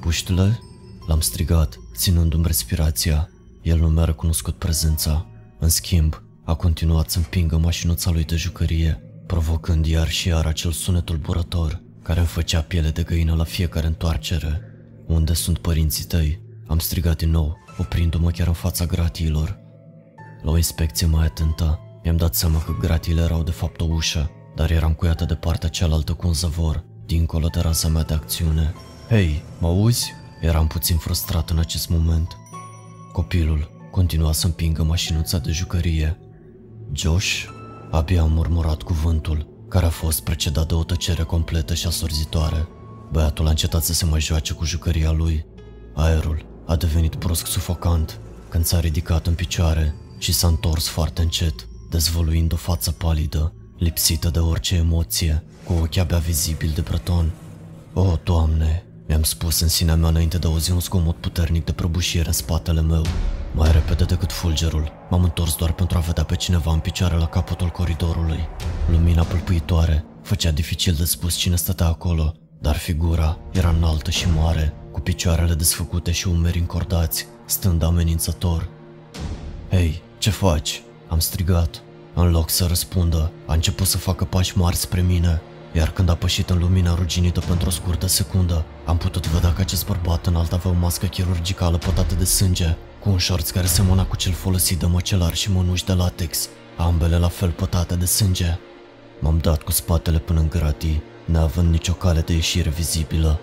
Puștule? 0.00 0.60
L-am 1.06 1.20
strigat, 1.20 1.78
ținându-mi 1.96 2.46
respirația. 2.46 3.30
El 3.62 3.78
nu 3.78 3.88
mi-a 3.88 4.04
recunoscut 4.04 4.54
prezența. 4.54 5.26
În 5.58 5.68
schimb, 5.68 6.22
a 6.44 6.54
continuat 6.54 7.10
să 7.10 7.18
împingă 7.18 7.56
mașinuța 7.56 8.10
lui 8.10 8.24
de 8.24 8.36
jucărie, 8.36 9.02
provocând 9.26 9.86
iar 9.86 10.08
și 10.08 10.28
iar 10.28 10.46
acel 10.46 10.70
sunet 10.70 11.04
tulburător 11.04 11.82
care 12.02 12.18
îmi 12.18 12.28
făcea 12.28 12.60
piele 12.60 12.90
de 12.90 13.02
găină 13.02 13.34
la 13.34 13.44
fiecare 13.44 13.86
întoarcere. 13.86 14.60
Unde 15.06 15.32
sunt 15.32 15.58
părinții 15.58 16.04
tăi? 16.04 16.40
Am 16.66 16.78
strigat 16.78 17.16
din 17.16 17.30
nou, 17.30 17.56
oprindu-mă 17.78 18.30
chiar 18.30 18.46
în 18.46 18.52
fața 18.52 18.84
gratiilor. 18.84 19.58
La 20.42 20.50
o 20.50 20.56
inspecție 20.56 21.06
mai 21.06 21.24
atentă, 21.24 21.80
mi-am 22.04 22.16
dat 22.16 22.34
seama 22.34 22.62
că 22.62 22.76
gratiile 22.80 23.20
erau 23.20 23.42
de 23.42 23.50
fapt 23.50 23.80
o 23.80 23.84
ușă, 23.84 24.30
dar 24.54 24.70
eram 24.70 24.92
cuiată 24.92 25.24
de 25.24 25.34
partea 25.34 25.68
cealaltă 25.68 26.12
cu 26.12 26.26
un 26.26 26.32
zăvor, 26.32 26.84
dincolo 27.06 27.46
de 27.46 27.60
raza 27.60 27.88
mea 27.88 28.02
de 28.02 28.14
acțiune. 28.14 28.74
Hei, 29.08 29.42
mă 29.58 29.66
auzi? 29.66 30.12
Eram 30.40 30.66
puțin 30.66 30.96
frustrat 30.96 31.50
în 31.50 31.58
acest 31.58 31.88
moment. 31.88 32.36
Copilul 33.12 33.88
continua 33.90 34.32
să 34.32 34.46
împingă 34.46 34.82
mașinuța 34.82 35.38
de 35.38 35.50
jucărie. 35.50 36.18
Josh? 36.92 37.44
Abia 37.90 38.22
am 38.22 38.32
murmurat 38.32 38.82
cuvântul, 38.82 39.66
care 39.68 39.86
a 39.86 39.90
fost 39.90 40.22
precedat 40.22 40.68
de 40.68 40.74
o 40.74 40.84
tăcere 40.84 41.22
completă 41.22 41.74
și 41.74 41.86
asurzitoare. 41.86 42.68
Băiatul 43.12 43.46
a 43.46 43.50
încetat 43.50 43.82
să 43.82 43.92
se 43.92 44.04
mai 44.04 44.20
joace 44.20 44.52
cu 44.52 44.64
jucăria 44.64 45.10
lui. 45.10 45.46
Aerul 45.94 46.46
a 46.66 46.76
devenit 46.76 47.14
brusc 47.14 47.46
sufocant 47.46 48.20
când 48.48 48.64
s-a 48.64 48.80
ridicat 48.80 49.26
în 49.26 49.34
picioare 49.34 49.94
și 50.18 50.32
s-a 50.32 50.46
întors 50.46 50.88
foarte 50.88 51.22
încet, 51.22 51.66
dezvăluind 51.94 52.52
o 52.52 52.56
față 52.56 52.90
palidă, 52.90 53.52
lipsită 53.78 54.28
de 54.30 54.38
orice 54.38 54.74
emoție, 54.74 55.42
cu 55.64 55.72
ochii 55.72 56.00
abia 56.00 56.18
vizibil 56.18 56.70
de 56.74 56.80
breton. 56.80 57.32
O, 57.92 58.00
oh, 58.00 58.18
Doamne, 58.22 58.84
mi-am 59.06 59.22
spus 59.22 59.60
în 59.60 59.68
sinea 59.68 59.94
mea 59.94 60.08
înainte 60.08 60.38
de 60.38 60.46
a 60.46 60.50
auzi 60.50 60.70
un 60.70 60.80
zgomot 60.80 61.16
puternic 61.16 61.64
de 61.64 61.72
prăbușire 61.72 62.26
în 62.26 62.32
spatele 62.32 62.80
meu. 62.80 63.04
Mai 63.52 63.72
repede 63.72 64.04
decât 64.04 64.32
fulgerul, 64.32 64.92
m-am 65.10 65.22
întors 65.22 65.56
doar 65.56 65.72
pentru 65.72 65.98
a 65.98 66.00
vedea 66.00 66.24
pe 66.24 66.36
cineva 66.36 66.72
în 66.72 66.78
picioare 66.78 67.16
la 67.16 67.26
capătul 67.26 67.68
coridorului. 67.68 68.48
Lumina 68.90 69.22
pâlpâitoare 69.22 70.04
făcea 70.22 70.50
dificil 70.50 70.94
de 70.94 71.04
spus 71.04 71.34
cine 71.34 71.56
stătea 71.56 71.86
acolo, 71.86 72.34
dar 72.60 72.76
figura 72.76 73.38
era 73.52 73.68
înaltă 73.68 74.10
și 74.10 74.26
mare, 74.36 74.72
cu 74.92 75.00
picioarele 75.00 75.54
desfăcute 75.54 76.10
și 76.10 76.28
umeri 76.28 76.58
încordați, 76.58 77.26
stând 77.44 77.82
amenințător. 77.82 78.68
Hei, 79.70 80.02
ce 80.18 80.30
faci?" 80.30 80.82
Am 81.14 81.20
strigat. 81.20 81.82
În 82.14 82.30
loc 82.30 82.50
să 82.50 82.66
răspundă, 82.66 83.30
a 83.46 83.52
început 83.52 83.86
să 83.86 83.98
facă 83.98 84.24
pași 84.24 84.58
mari 84.58 84.76
spre 84.76 85.00
mine, 85.00 85.40
iar 85.72 85.90
când 85.90 86.08
a 86.08 86.14
pășit 86.14 86.50
în 86.50 86.58
lumina 86.58 86.94
ruginită 86.94 87.40
pentru 87.40 87.68
o 87.68 87.70
scurtă 87.70 88.06
secundă, 88.06 88.64
am 88.84 88.96
putut 88.96 89.26
vedea 89.26 89.52
că 89.52 89.60
acest 89.60 89.86
bărbat 89.86 90.26
înalt 90.26 90.52
avea 90.52 90.70
o 90.70 90.74
mască 90.74 91.06
chirurgicală 91.06 91.76
pătată 91.76 92.14
de 92.14 92.24
sânge, 92.24 92.76
cu 93.00 93.10
un 93.10 93.18
șorț 93.18 93.50
care 93.50 93.66
semăna 93.66 94.04
cu 94.06 94.16
cel 94.16 94.32
folosit 94.32 94.78
de 94.78 94.86
măcelar 94.86 95.34
și 95.34 95.52
mănuși 95.52 95.84
de 95.84 95.92
latex, 95.92 96.48
ambele 96.76 97.18
la 97.18 97.28
fel 97.28 97.50
pătate 97.50 97.94
de 97.94 98.04
sânge. 98.04 98.58
M-am 99.20 99.38
dat 99.38 99.62
cu 99.62 99.70
spatele 99.70 100.18
până 100.18 100.40
în 100.40 100.48
gratii, 100.48 101.02
neavând 101.24 101.70
nicio 101.70 101.92
cale 101.92 102.20
de 102.20 102.32
ieșire 102.32 102.70
vizibilă. 102.70 103.40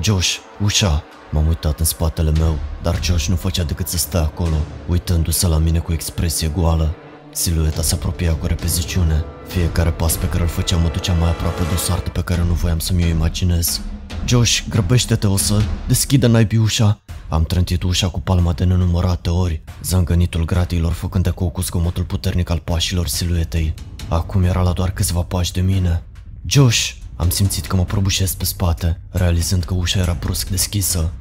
Josh, 0.00 0.36
ușa! 0.62 1.02
M-am 1.30 1.46
uitat 1.46 1.78
în 1.78 1.84
spatele 1.84 2.30
meu, 2.30 2.58
dar 2.82 3.02
Josh 3.02 3.26
nu 3.26 3.36
făcea 3.36 3.62
decât 3.62 3.88
să 3.88 3.96
stea 3.96 4.20
acolo, 4.20 4.56
uitându-se 4.88 5.46
la 5.46 5.58
mine 5.58 5.78
cu 5.78 5.92
expresie 5.92 6.48
goală. 6.48 6.94
Silueta 7.38 7.82
se 7.82 7.94
apropia 7.94 8.34
cu 8.34 8.46
repeziciune. 8.46 9.24
Fiecare 9.46 9.90
pas 9.90 10.16
pe 10.16 10.28
care 10.28 10.42
îl 10.42 10.48
făceam 10.48 10.80
mă 10.80 10.88
ducea 10.88 11.12
mai 11.12 11.28
aproape 11.28 11.62
de 11.62 11.74
o 11.74 11.76
soartă 11.76 12.10
pe 12.10 12.22
care 12.22 12.42
nu 12.42 12.52
voiam 12.52 12.78
să-mi 12.78 13.04
o 13.04 13.06
imaginez. 13.06 13.80
Josh, 14.26 14.60
grăbește-te 14.68 15.26
o 15.26 15.36
să 15.36 15.62
deschidă 15.86 16.26
naibii 16.26 16.58
ușa. 16.58 17.00
Am 17.28 17.44
trântit 17.44 17.82
ușa 17.82 18.08
cu 18.08 18.20
palma 18.20 18.52
de 18.52 18.64
nenumărate 18.64 19.30
ori, 19.30 19.62
zângănitul 19.82 20.44
gratiilor 20.44 20.92
făcând 20.92 21.26
eco 21.26 21.48
cu 21.48 21.60
zgomotul 21.60 22.04
puternic 22.04 22.50
al 22.50 22.58
pașilor 22.58 23.06
siluetei. 23.06 23.74
Acum 24.08 24.42
era 24.42 24.62
la 24.62 24.72
doar 24.72 24.90
câțiva 24.90 25.22
pași 25.22 25.52
de 25.52 25.60
mine. 25.60 26.02
Josh! 26.46 26.90
Am 27.16 27.30
simțit 27.30 27.66
că 27.66 27.76
mă 27.76 27.84
prăbușesc 27.84 28.36
pe 28.36 28.44
spate, 28.44 29.00
realizând 29.10 29.64
că 29.64 29.74
ușa 29.74 29.98
era 29.98 30.16
brusc 30.20 30.48
deschisă. 30.48 31.12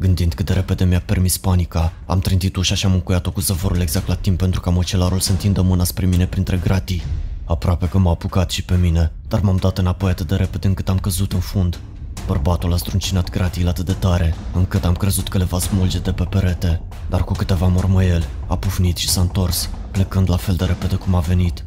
Gândind 0.00 0.34
cât 0.34 0.46
de 0.46 0.52
repede 0.52 0.84
mi-a 0.84 1.00
permis 1.00 1.36
panica, 1.36 1.92
am 2.06 2.18
trântit 2.18 2.56
ușa 2.56 2.74
și 2.74 2.86
am 2.86 2.92
încuiat-o 2.92 3.30
cu 3.30 3.40
zăvorul 3.40 3.80
exact 3.80 4.06
la 4.06 4.14
timp 4.14 4.38
pentru 4.38 4.60
ca 4.60 4.70
mocelarul 4.70 5.20
să 5.20 5.30
întindă 5.30 5.62
mâna 5.62 5.84
spre 5.84 6.06
mine 6.06 6.26
printre 6.26 6.56
gratii. 6.56 7.02
Aproape 7.44 7.88
că 7.88 7.98
m-a 7.98 8.10
apucat 8.10 8.50
și 8.50 8.64
pe 8.64 8.76
mine, 8.76 9.12
dar 9.28 9.40
m-am 9.40 9.56
dat 9.56 9.78
înapoi 9.78 10.10
atât 10.10 10.26
de 10.26 10.34
repede 10.34 10.66
încât 10.66 10.88
am 10.88 10.98
căzut 10.98 11.32
în 11.32 11.38
fund. 11.38 11.80
Bărbatul 12.26 12.72
a 12.72 12.76
zdruncinat 12.76 13.30
gratii 13.30 13.66
atât 13.66 13.84
de 13.84 13.92
tare, 13.92 14.34
încât 14.54 14.84
am 14.84 14.94
crezut 14.94 15.28
că 15.28 15.38
le 15.38 15.44
va 15.44 15.58
smulge 15.58 15.98
de 15.98 16.12
pe 16.12 16.24
perete, 16.24 16.80
dar 17.08 17.24
cu 17.24 17.32
câteva 17.32 17.66
mormăieli 17.66 18.26
a 18.46 18.56
pufnit 18.56 18.96
și 18.96 19.08
s-a 19.08 19.20
întors, 19.20 19.70
plecând 19.90 20.30
la 20.30 20.36
fel 20.36 20.54
de 20.54 20.64
repede 20.64 20.94
cum 20.94 21.14
a 21.14 21.20
venit. 21.20 21.62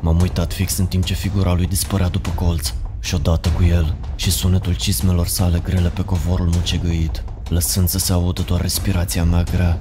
M-am 0.00 0.20
uitat 0.20 0.52
fix 0.52 0.76
în 0.76 0.86
timp 0.86 1.04
ce 1.04 1.14
figura 1.14 1.52
lui 1.52 1.66
dispărea 1.66 2.08
după 2.08 2.30
colț 2.34 2.72
și 3.00 3.14
odată 3.14 3.48
cu 3.48 3.62
el 3.62 3.96
și 4.16 4.30
sunetul 4.30 4.74
cismelor 4.74 5.26
sale 5.26 5.58
grele 5.64 5.88
pe 5.88 6.04
covorul 6.04 6.50
mucegăit, 6.52 7.24
lăsând 7.50 7.88
să 7.88 7.98
se 7.98 8.12
audă 8.12 8.42
doar 8.42 8.60
respirația 8.60 9.24
mea 9.24 9.42
grea. 9.42 9.80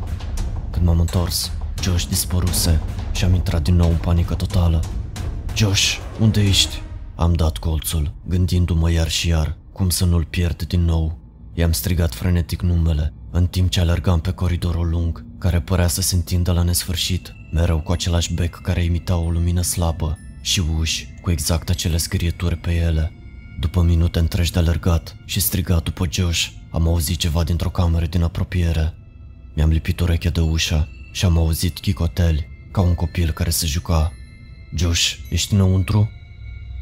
Când 0.71 0.85
m-am 0.85 0.99
întors, 0.99 1.51
Josh 1.81 2.05
dispăruse 2.05 2.79
și 3.11 3.23
am 3.23 3.33
intrat 3.33 3.63
din 3.63 3.75
nou 3.75 3.89
în 3.89 3.95
panică 3.95 4.33
totală. 4.33 4.83
Josh, 5.55 5.97
unde 6.19 6.41
ești? 6.41 6.81
Am 7.15 7.33
dat 7.33 7.57
colțul, 7.57 8.13
gândindu-mă 8.27 8.91
iar 8.91 9.09
și 9.09 9.27
iar 9.27 9.57
cum 9.73 9.89
să 9.89 10.05
nu-l 10.05 10.25
pierd 10.25 10.63
din 10.63 10.85
nou. 10.85 11.17
I-am 11.53 11.71
strigat 11.71 12.13
frenetic 12.13 12.61
numele, 12.61 13.13
în 13.31 13.47
timp 13.47 13.69
ce 13.69 13.79
alergam 13.79 14.19
pe 14.19 14.31
coridorul 14.31 14.89
lung, 14.89 15.25
care 15.37 15.61
părea 15.61 15.87
să 15.87 16.01
se 16.01 16.15
întindă 16.15 16.51
la 16.51 16.61
nesfârșit, 16.61 17.33
mereu 17.51 17.79
cu 17.79 17.91
același 17.91 18.33
bec 18.33 18.55
care 18.61 18.83
imita 18.83 19.17
o 19.17 19.29
lumină 19.29 19.61
slabă 19.61 20.17
și 20.41 20.61
uși 20.79 21.07
cu 21.21 21.31
exact 21.31 21.69
acele 21.69 21.97
scrieturi 21.97 22.55
pe 22.55 22.71
ele. 22.71 23.13
După 23.59 23.81
minute 23.81 24.19
întregi 24.19 24.51
de 24.51 24.59
alergat 24.59 25.15
și 25.25 25.39
strigat 25.39 25.83
după 25.83 26.05
Josh, 26.11 26.47
am 26.71 26.87
auzit 26.87 27.17
ceva 27.17 27.43
dintr-o 27.43 27.69
cameră 27.69 28.05
din 28.05 28.23
apropiere. 28.23 28.93
Mi-am 29.53 29.69
lipit 29.69 29.99
urechea 29.99 30.29
de 30.29 30.39
ușă 30.39 30.87
și 31.11 31.25
am 31.25 31.37
auzit 31.37 31.79
chicoteli, 31.79 32.47
ca 32.71 32.81
un 32.81 32.95
copil 32.95 33.31
care 33.31 33.49
se 33.49 33.65
juca. 33.65 34.11
Josh, 34.75 35.13
ești 35.29 35.53
înăuntru? 35.53 36.09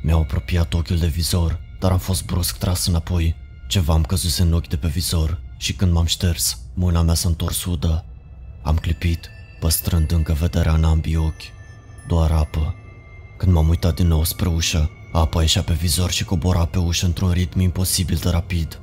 Mi-au 0.04 0.22
apropiat 0.22 0.74
ochiul 0.74 0.98
de 0.98 1.08
vizor 1.08 1.66
dar 1.80 1.92
am 1.92 1.98
fost 1.98 2.26
brusc 2.26 2.58
tras 2.58 2.86
înapoi. 2.86 3.36
Ceva 3.68 3.94
am 3.94 4.04
căzut 4.04 4.46
în 4.46 4.54
ochi 4.54 4.68
de 4.68 4.78
pe 4.78 4.88
vizor 4.88 5.42
și 5.58 5.74
când 5.74 5.92
m-am 5.92 6.06
șters, 6.06 6.60
mâna 6.74 7.02
mea 7.02 7.14
s-a 7.14 7.28
întors 7.28 7.66
udă. 7.66 8.06
Am 8.62 8.76
clipit, 8.76 9.30
păstrând 9.60 10.12
încă 10.12 10.34
vederea 10.34 10.74
în 10.74 10.84
ambii 10.84 11.16
ochi. 11.16 11.44
Doar 12.08 12.32
apă. 12.32 12.76
Când 13.38 13.52
m-am 13.52 13.68
uitat 13.68 13.96
din 13.96 14.08
nou 14.08 14.24
spre 14.24 14.48
ușă, 14.48 14.90
apa 15.12 15.42
ieșea 15.42 15.62
pe 15.62 15.74
vizor 15.74 16.12
și 16.12 16.24
cobora 16.24 16.66
pe 16.66 16.80
ușă 16.80 17.06
într-un 17.06 17.32
ritm 17.32 17.60
imposibil 17.60 18.18
de 18.22 18.30
rapid. 18.30 18.80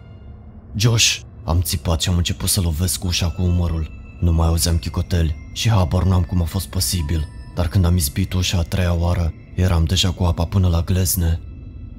Josh! 0.76 1.20
Am 1.44 1.60
țipat 1.60 2.00
și 2.00 2.08
am 2.08 2.16
început 2.16 2.48
să 2.48 2.60
lovesc 2.60 3.04
ușa 3.04 3.30
cu 3.30 3.42
umărul. 3.42 3.90
Nu 4.20 4.32
mai 4.32 4.46
auzeam 4.46 4.78
chicoteli 4.78 5.50
și 5.52 5.68
habar 5.68 6.04
n-am 6.04 6.22
cum 6.22 6.42
a 6.42 6.44
fost 6.44 6.66
posibil, 6.66 7.28
dar 7.54 7.68
când 7.68 7.84
am 7.84 7.96
izbit 7.96 8.32
ușa 8.32 8.58
a 8.58 8.62
treia 8.62 8.94
oară, 8.94 9.32
eram 9.54 9.84
deja 9.84 10.10
cu 10.10 10.22
apa 10.24 10.44
până 10.44 10.68
la 10.68 10.82
glezne. 10.82 11.40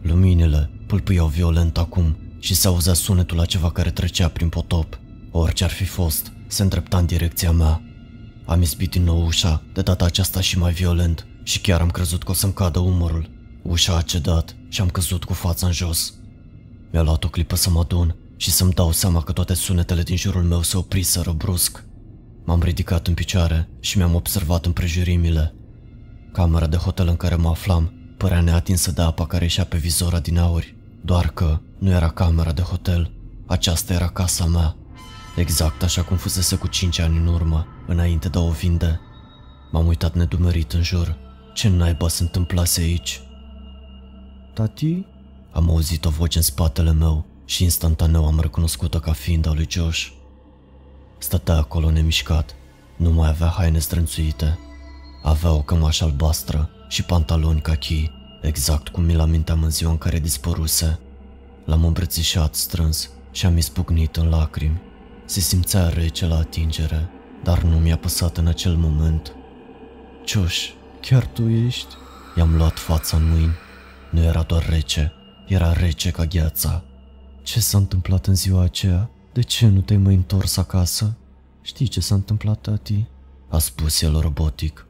Luminile, 0.01 0.69
Pâlpâiau 0.87 1.27
violent 1.27 1.77
acum 1.77 2.17
și 2.39 2.55
se 2.55 2.67
auzea 2.67 2.93
sunetul 2.93 3.37
la 3.37 3.45
ceva 3.45 3.71
care 3.71 3.91
trecea 3.91 4.27
prin 4.27 4.49
potop. 4.49 4.99
Orice 5.31 5.63
ar 5.63 5.69
fi 5.71 5.85
fost, 5.85 6.31
se 6.47 6.61
îndrepta 6.61 6.97
în 6.97 7.05
direcția 7.05 7.51
mea. 7.51 7.81
Am 8.45 8.61
izbit 8.61 8.91
din 8.91 9.03
nou 9.03 9.25
ușa, 9.25 9.63
de 9.73 9.81
data 9.81 10.05
aceasta 10.05 10.41
și 10.41 10.57
mai 10.57 10.73
violent, 10.73 11.27
și 11.43 11.61
chiar 11.61 11.81
am 11.81 11.89
crezut 11.89 12.23
că 12.23 12.31
o 12.31 12.33
să-mi 12.33 12.53
cadă 12.53 12.79
umărul. 12.79 13.29
Ușa 13.61 13.97
a 13.97 14.01
cedat 14.01 14.55
și 14.69 14.81
am 14.81 14.89
căzut 14.89 15.23
cu 15.23 15.33
fața 15.33 15.65
în 15.65 15.73
jos. 15.73 16.13
Mi-a 16.91 17.01
luat 17.01 17.23
o 17.23 17.29
clipă 17.29 17.55
să 17.55 17.69
mă 17.69 17.79
adun 17.79 18.15
și 18.35 18.51
să-mi 18.51 18.73
dau 18.73 18.91
seama 18.91 19.21
că 19.21 19.31
toate 19.31 19.53
sunetele 19.53 20.03
din 20.03 20.17
jurul 20.17 20.43
meu 20.43 20.61
se 20.61 20.77
opriseră 20.77 21.31
brusc. 21.31 21.83
M-am 22.43 22.63
ridicat 22.63 23.07
în 23.07 23.13
picioare 23.13 23.69
și 23.79 23.97
mi-am 23.97 24.15
observat 24.15 24.65
împrejurimile. 24.65 25.55
Camera 26.31 26.67
de 26.67 26.77
hotel 26.77 27.07
în 27.07 27.15
care 27.15 27.35
mă 27.35 27.49
aflam 27.49 27.93
părea 28.17 28.41
neatinsă 28.41 28.91
de 28.91 29.01
apa 29.01 29.25
care 29.25 29.43
ieșea 29.43 29.63
pe 29.63 29.77
vizora 29.77 30.19
din 30.19 30.37
auri. 30.37 30.75
Doar 31.01 31.27
că 31.27 31.59
nu 31.79 31.89
era 31.89 32.09
camera 32.09 32.51
de 32.51 32.61
hotel, 32.61 33.11
aceasta 33.45 33.93
era 33.93 34.07
casa 34.07 34.45
mea. 34.45 34.75
Exact 35.35 35.83
așa 35.83 36.03
cum 36.03 36.17
fusese 36.17 36.55
cu 36.55 36.67
5 36.67 36.99
ani 36.99 37.17
în 37.17 37.27
urmă, 37.27 37.67
înainte 37.87 38.29
de 38.29 38.37
a 38.37 38.41
o 38.41 38.49
vinde. 38.49 38.99
M-am 39.71 39.87
uitat 39.87 40.15
nedumerit 40.15 40.73
în 40.73 40.83
jur. 40.83 41.17
Ce 41.53 41.69
naiba 41.69 42.07
se 42.07 42.23
întâmplase 42.23 42.81
aici? 42.81 43.21
Tati? 44.53 45.05
Am 45.51 45.69
auzit 45.69 46.05
o 46.05 46.09
voce 46.09 46.37
în 46.37 46.43
spatele 46.43 46.91
meu 46.91 47.25
și 47.45 47.63
instantaneu 47.63 48.25
am 48.25 48.39
recunoscut-o 48.39 48.99
ca 48.99 49.11
fiind 49.11 49.47
a 49.47 49.53
lui 49.53 49.67
Josh. 49.69 50.07
Stătea 51.17 51.55
acolo 51.55 51.89
nemișcat. 51.89 52.55
Nu 52.95 53.11
mai 53.11 53.29
avea 53.29 53.47
haine 53.47 53.79
strânțuite. 53.79 54.59
Avea 55.23 55.51
o 55.51 55.61
cămașă 55.61 56.03
albastră 56.03 56.69
și 56.87 57.03
pantaloni 57.03 57.61
cachi 57.61 58.11
exact 58.41 58.87
cum 58.87 59.03
mi-l 59.03 59.19
aminteam 59.19 59.63
în 59.63 59.69
ziua 59.69 59.91
în 59.91 59.97
care 59.97 60.19
dispăruse. 60.19 60.99
L-am 61.65 61.85
îmbrățișat 61.85 62.55
strâns 62.55 63.09
și 63.31 63.45
am 63.45 63.57
izbucnit 63.57 64.15
în 64.15 64.29
lacrimi. 64.29 64.81
Se 65.25 65.39
simțea 65.39 65.89
rece 65.89 66.25
la 66.25 66.37
atingere, 66.37 67.09
dar 67.43 67.61
nu 67.61 67.77
mi-a 67.77 67.97
păsat 67.97 68.37
în 68.37 68.47
acel 68.47 68.75
moment. 68.75 69.35
Cioș, 70.23 70.69
chiar 71.01 71.25
tu 71.25 71.49
ești? 71.49 71.95
I-am 72.37 72.55
luat 72.55 72.77
fața 72.77 73.17
în 73.17 73.29
mâini. 73.29 73.55
Nu 74.09 74.23
era 74.23 74.41
doar 74.41 74.69
rece, 74.69 75.13
era 75.47 75.73
rece 75.73 76.09
ca 76.11 76.25
gheața. 76.25 76.83
Ce 77.45 77.59
s-a 77.59 77.77
întâmplat 77.77 78.27
în 78.27 78.35
ziua 78.35 78.61
aceea? 78.61 79.09
De 79.33 79.41
ce 79.41 79.67
nu 79.67 79.79
te-ai 79.79 79.99
mai 79.99 80.15
întors 80.15 80.57
acasă? 80.57 81.15
Știi 81.61 81.87
ce 81.87 81.99
s-a 81.99 82.15
întâmplat, 82.15 82.61
tati? 82.61 83.05
A 83.49 83.57
spus 83.57 84.01
el 84.01 84.19
robotic. 84.19 84.87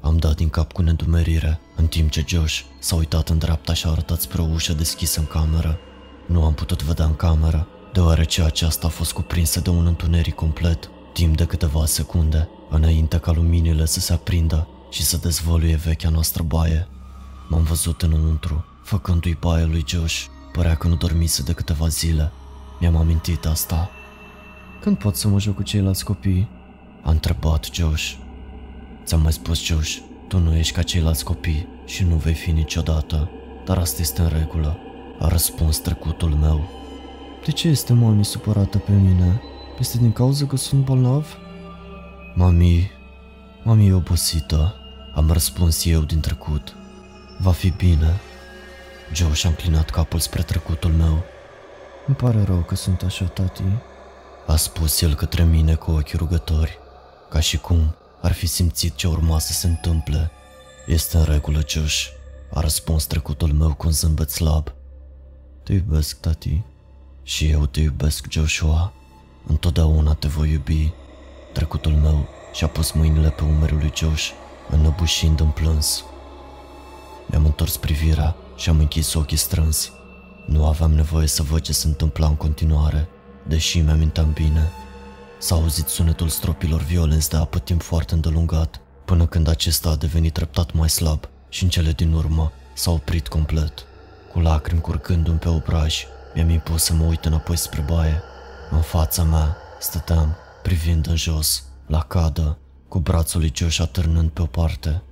Am 0.00 0.16
dat 0.16 0.36
din 0.36 0.48
cap 0.48 0.72
cu 0.72 0.82
nedumerire, 0.82 1.60
în 1.76 1.86
timp 1.86 2.10
ce 2.10 2.24
Josh 2.26 2.60
s-a 2.78 2.96
uitat 2.96 3.28
în 3.28 3.38
dreapta 3.38 3.74
și 3.74 3.86
a 3.86 3.90
arătat 3.90 4.20
spre 4.20 4.40
o 4.40 4.44
ușă 4.44 4.72
deschisă 4.72 5.20
în 5.20 5.26
cameră. 5.26 5.78
Nu 6.26 6.44
am 6.44 6.54
putut 6.54 6.82
vedea 6.82 7.04
în 7.04 7.14
cameră, 7.14 7.66
deoarece 7.92 8.42
aceasta 8.42 8.86
a 8.86 8.90
fost 8.90 9.12
cuprinsă 9.12 9.60
de 9.60 9.70
un 9.70 9.86
întuneric 9.86 10.34
complet, 10.34 10.90
timp 11.12 11.36
de 11.36 11.44
câteva 11.44 11.86
secunde, 11.86 12.48
înainte 12.70 13.18
ca 13.18 13.32
luminile 13.32 13.84
să 13.84 14.00
se 14.00 14.12
aprindă 14.12 14.68
și 14.90 15.02
să 15.02 15.16
dezvăluie 15.16 15.76
vechea 15.76 16.08
noastră 16.08 16.42
baie. 16.42 16.88
M-am 17.48 17.62
văzut 17.62 18.02
înăuntru, 18.02 18.64
făcându-i 18.82 19.36
baie 19.40 19.64
lui 19.64 19.84
Josh. 19.86 20.24
Părea 20.56 20.74
că 20.74 20.88
nu 20.88 20.94
dormise 20.94 21.42
de 21.42 21.52
câteva 21.52 21.88
zile. 21.88 22.32
Mi-am 22.80 22.96
amintit 22.96 23.46
asta. 23.46 23.90
Când 24.80 24.98
pot 24.98 25.16
să 25.16 25.28
mă 25.28 25.40
joc 25.40 25.54
cu 25.54 25.62
ceilalți 25.62 26.04
copii? 26.04 26.48
A 27.02 27.10
întrebat 27.10 27.64
Josh. 27.72 28.14
Ți-am 29.04 29.20
mai 29.20 29.32
spus, 29.32 29.64
Josh, 29.64 29.98
tu 30.28 30.38
nu 30.38 30.54
ești 30.54 30.74
ca 30.74 30.82
ceilalți 30.82 31.24
copii 31.24 31.68
și 31.84 32.04
nu 32.04 32.14
vei 32.14 32.34
fi 32.34 32.50
niciodată, 32.50 33.30
dar 33.64 33.78
asta 33.78 34.00
este 34.00 34.20
în 34.20 34.28
regulă, 34.28 34.78
a 35.18 35.28
răspuns 35.28 35.78
trecutul 35.78 36.30
meu. 36.30 36.68
De 37.44 37.50
ce 37.50 37.68
este 37.68 37.92
mami 37.92 38.24
supărată 38.24 38.78
pe 38.78 38.92
mine? 38.92 39.40
Este 39.78 39.98
din 39.98 40.12
cauza 40.12 40.46
că 40.46 40.56
sunt 40.56 40.84
bolnav? 40.84 41.36
Mami, 42.34 42.90
mami 43.62 43.86
e 43.86 43.92
obosită, 43.92 44.74
am 45.14 45.30
răspuns 45.30 45.84
eu 45.84 46.00
din 46.00 46.20
trecut. 46.20 46.76
Va 47.38 47.50
fi 47.50 47.70
bine. 47.70 48.20
Josh 49.12 49.44
a 49.44 49.48
înclinat 49.48 49.90
capul 49.90 50.18
spre 50.18 50.42
trecutul 50.42 50.90
meu. 50.90 51.22
Îmi 52.06 52.16
pare 52.16 52.42
rău 52.42 52.58
că 52.58 52.74
sunt 52.74 53.02
așa, 53.02 53.24
tati, 53.24 53.62
a 54.46 54.56
spus 54.56 55.00
el 55.00 55.14
către 55.14 55.44
mine 55.44 55.74
cu 55.74 55.90
ochii 55.90 56.18
rugători, 56.18 56.78
ca 57.30 57.40
și 57.40 57.58
cum 57.58 57.94
ar 58.20 58.32
fi 58.32 58.46
simțit 58.46 58.94
ce 58.94 59.08
urma 59.08 59.38
să 59.38 59.52
se 59.52 59.66
întâmple. 59.66 60.30
Este 60.86 61.16
în 61.16 61.24
regulă, 61.24 61.60
Josh, 61.66 62.06
a 62.52 62.60
răspuns 62.60 63.04
trecutul 63.04 63.52
meu 63.52 63.74
cu 63.74 63.86
un 63.86 63.92
zâmbet 63.92 64.30
slab. 64.30 64.72
Te 65.62 65.72
iubesc, 65.72 66.20
tati. 66.20 66.62
Și 67.22 67.50
eu 67.50 67.66
te 67.66 67.80
iubesc, 67.80 68.26
Joshua. 68.30 68.92
Întotdeauna 69.46 70.14
te 70.14 70.28
voi 70.28 70.50
iubi. 70.50 70.92
Trecutul 71.52 71.92
meu 71.92 72.28
și-a 72.52 72.66
pus 72.66 72.92
mâinile 72.92 73.30
pe 73.30 73.42
umerul 73.44 73.78
lui 73.78 73.92
Josh, 73.94 74.30
înăbușind 74.70 75.40
în 75.40 75.48
plâns. 75.48 76.04
Mi-am 77.26 77.44
întors 77.44 77.76
privirea 77.76 78.36
și 78.56 78.68
am 78.68 78.78
închis 78.78 79.14
ochii 79.14 79.36
strâns. 79.36 79.92
Nu 80.46 80.66
aveam 80.66 80.94
nevoie 80.94 81.26
să 81.26 81.42
văd 81.42 81.60
ce 81.60 81.72
se 81.72 81.86
întâmpla 81.86 82.26
în 82.26 82.34
continuare. 82.34 83.08
deși 83.48 83.78
mi-aminteam 83.78 84.32
bine. 84.32 84.70
S-a 85.38 85.54
auzit 85.54 85.86
sunetul 85.86 86.28
stropilor 86.28 86.82
violenți 86.82 87.30
de 87.30 87.36
apă 87.36 87.58
timp 87.58 87.82
foarte 87.82 88.14
îndelungat, 88.14 88.80
până 89.04 89.26
când 89.26 89.48
acesta 89.48 89.88
a 89.88 89.96
devenit 89.96 90.32
treptat 90.32 90.72
mai 90.72 90.90
slab 90.90 91.28
și 91.48 91.62
în 91.62 91.68
cele 91.68 91.92
din 91.92 92.12
urmă 92.12 92.52
s-a 92.74 92.90
oprit 92.90 93.28
complet. 93.28 93.86
Cu 94.32 94.40
lacrimi 94.40 94.80
curgându-mi 94.80 95.38
pe 95.38 95.48
obraj, 95.48 96.04
mi-am 96.34 96.48
impus 96.48 96.82
să 96.82 96.94
mă 96.94 97.04
uit 97.04 97.24
înapoi 97.24 97.56
spre 97.56 97.80
baie. 97.80 98.22
În 98.70 98.80
fața 98.80 99.22
mea 99.22 99.56
stăteam, 99.80 100.36
privind 100.62 101.06
în 101.06 101.16
jos, 101.16 101.64
la 101.86 102.02
cadă, 102.02 102.58
cu 102.88 102.98
brațul 102.98 103.40
lui 103.40 103.52
Josh 103.54 103.80
atârnând 103.80 104.30
pe 104.30 104.42
o 104.42 104.46
parte. 104.46 105.02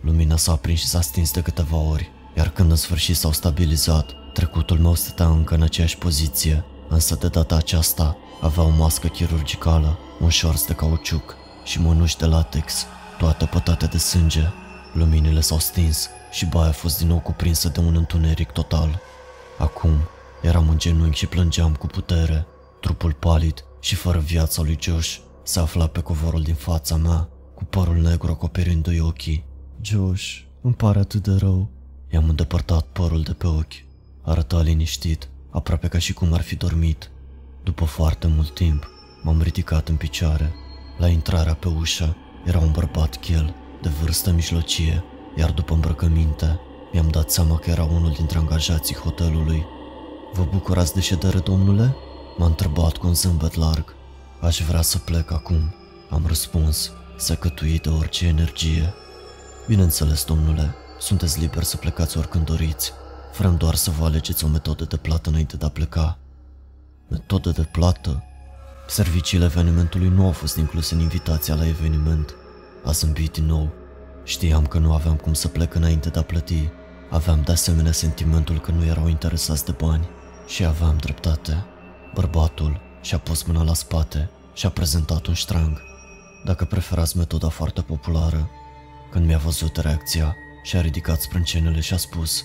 Lumina 0.00 0.36
s-a 0.36 0.52
aprins 0.52 0.78
și 0.78 0.86
s-a 0.86 1.00
stins 1.00 1.32
de 1.32 1.40
câteva 1.40 1.76
ori, 1.76 2.10
iar 2.36 2.48
când 2.48 2.70
în 2.70 2.76
sfârșit 2.76 3.16
s-au 3.16 3.32
stabilizat, 3.32 4.14
trecutul 4.32 4.78
meu 4.78 4.94
stătea 4.94 5.26
încă 5.26 5.54
în 5.54 5.62
aceeași 5.62 5.98
poziție, 5.98 6.64
însă 6.88 7.14
de 7.14 7.28
data 7.28 7.56
aceasta 7.56 8.16
avea 8.40 8.64
o 8.64 8.68
mască 8.68 9.06
chirurgicală, 9.06 9.98
un 10.20 10.28
șorț 10.28 10.64
de 10.64 10.72
cauciuc 10.72 11.36
și 11.64 11.80
mânuși 11.80 12.16
de 12.16 12.26
latex, 12.26 12.86
toate 13.18 13.44
pătate 13.44 13.86
de 13.86 13.98
sânge. 13.98 14.42
Luminile 14.92 15.40
s-au 15.40 15.58
stins 15.58 16.08
și 16.30 16.46
baia 16.46 16.68
a 16.68 16.72
fost 16.72 16.98
din 16.98 17.06
nou 17.06 17.18
cuprinsă 17.18 17.68
de 17.68 17.80
un 17.80 17.96
întuneric 17.96 18.50
total. 18.50 19.00
Acum 19.58 19.90
eram 20.42 20.68
în 20.68 20.78
genunchi 20.78 21.18
și 21.18 21.26
plângeam 21.26 21.74
cu 21.74 21.86
putere. 21.86 22.46
Trupul 22.80 23.12
palid 23.12 23.64
și 23.80 23.94
fără 23.94 24.18
viața 24.18 24.62
lui 24.62 24.78
Josh 24.80 25.16
se 25.42 25.60
afla 25.60 25.86
pe 25.86 26.00
covorul 26.00 26.42
din 26.42 26.54
fața 26.54 26.96
mea, 26.96 27.28
cu 27.54 27.64
părul 27.64 27.96
negru 27.96 28.30
acoperindu-i 28.30 29.00
ochii. 29.00 29.44
Josh, 29.80 30.38
îmi 30.60 30.74
pare 30.74 30.98
atât 30.98 31.22
de 31.22 31.32
rău. 31.38 31.70
I-am 32.12 32.28
îndepărtat 32.28 32.86
părul 32.92 33.22
de 33.22 33.32
pe 33.32 33.46
ochi. 33.46 33.84
Arăta 34.22 34.60
liniștit, 34.60 35.28
aproape 35.50 35.88
ca 35.88 35.98
și 35.98 36.12
cum 36.12 36.32
ar 36.32 36.40
fi 36.40 36.56
dormit. 36.56 37.10
După 37.62 37.84
foarte 37.84 38.26
mult 38.26 38.54
timp, 38.54 38.90
m-am 39.22 39.42
ridicat 39.42 39.88
în 39.88 39.96
picioare. 39.96 40.54
La 40.98 41.08
intrarea 41.08 41.54
pe 41.54 41.68
ușă 41.68 42.16
era 42.44 42.58
un 42.58 42.70
bărbat 42.70 43.16
chel, 43.16 43.54
de 43.82 43.88
vârstă 43.88 44.30
mijlocie, 44.30 45.04
iar 45.36 45.50
după 45.50 45.74
îmbrăcăminte, 45.74 46.60
mi-am 46.92 47.08
dat 47.08 47.30
seama 47.30 47.58
că 47.58 47.70
era 47.70 47.84
unul 47.84 48.12
dintre 48.12 48.38
angajații 48.38 48.94
hotelului. 48.94 49.64
Vă 50.32 50.46
bucurați 50.50 50.94
de 50.94 51.00
ședere, 51.00 51.38
domnule? 51.38 51.96
M-a 52.36 52.46
întrebat 52.46 52.96
cu 52.96 53.06
un 53.06 53.14
zâmbet 53.14 53.54
larg. 53.54 53.94
Aș 54.40 54.60
vrea 54.60 54.82
să 54.82 54.98
plec 54.98 55.30
acum, 55.32 55.74
am 56.10 56.24
răspuns, 56.26 56.92
secătuit 57.16 57.82
de 57.82 57.88
orice 57.88 58.26
energie. 58.26 58.94
Bineînțeles, 59.66 60.24
domnule, 60.24 60.74
sunteți 61.00 61.40
liber 61.40 61.62
să 61.62 61.76
plecați 61.76 62.18
oricând 62.18 62.44
doriți. 62.44 62.92
Vrem 63.38 63.56
doar 63.56 63.74
să 63.74 63.90
vă 63.90 64.04
alegeți 64.04 64.44
o 64.44 64.48
metodă 64.48 64.84
de 64.84 64.96
plată 64.96 65.28
înainte 65.28 65.56
de 65.56 65.64
a 65.64 65.68
pleca. 65.68 66.18
Metodă 67.08 67.50
de 67.50 67.62
plată? 67.62 68.24
Serviciile 68.88 69.44
evenimentului 69.44 70.08
nu 70.08 70.24
au 70.24 70.32
fost 70.32 70.56
incluse 70.56 70.94
în 70.94 71.00
invitația 71.00 71.54
la 71.54 71.66
eveniment. 71.66 72.34
A 72.84 72.90
zâmbit 72.90 73.32
din 73.32 73.44
nou. 73.44 73.70
Știam 74.24 74.66
că 74.66 74.78
nu 74.78 74.92
aveam 74.92 75.16
cum 75.16 75.32
să 75.32 75.48
plec 75.48 75.74
înainte 75.74 76.08
de 76.08 76.18
a 76.18 76.22
plăti. 76.22 76.68
Aveam 77.10 77.42
de 77.42 77.52
asemenea 77.52 77.92
sentimentul 77.92 78.60
că 78.60 78.70
nu 78.70 78.84
erau 78.84 79.08
interesați 79.08 79.64
de 79.64 79.72
bani. 79.72 80.08
Și 80.46 80.64
aveam 80.64 80.96
dreptate. 80.96 81.64
Bărbatul 82.14 82.80
și-a 83.00 83.18
pus 83.18 83.42
mâna 83.42 83.62
la 83.62 83.74
spate 83.74 84.30
și 84.52 84.66
a 84.66 84.70
prezentat 84.70 85.26
un 85.26 85.34
ștrang. 85.34 85.80
Dacă 86.44 86.64
preferați 86.64 87.16
metoda 87.16 87.48
foarte 87.48 87.80
populară, 87.80 88.50
când 89.10 89.26
mi-a 89.26 89.38
văzut 89.38 89.76
reacția, 89.76 90.36
și-a 90.62 90.80
ridicat 90.80 91.20
sprâncenele 91.20 91.80
și 91.80 91.92
a 91.92 91.96
spus 91.96 92.44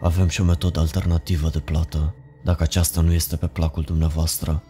Avem 0.00 0.28
și 0.28 0.40
o 0.40 0.44
metodă 0.44 0.80
alternativă 0.80 1.48
de 1.48 1.58
plată, 1.58 2.14
dacă 2.44 2.62
aceasta 2.62 3.00
nu 3.00 3.12
este 3.12 3.36
pe 3.36 3.46
placul 3.46 3.82
dumneavoastră. 3.82 4.62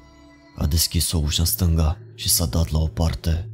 A 0.56 0.66
deschis 0.66 1.12
o 1.12 1.18
ușă 1.18 1.40
în 1.40 1.46
stânga 1.46 1.98
și 2.14 2.28
s-a 2.28 2.46
dat 2.46 2.70
la 2.70 2.78
o 2.78 2.86
parte. 2.86 3.48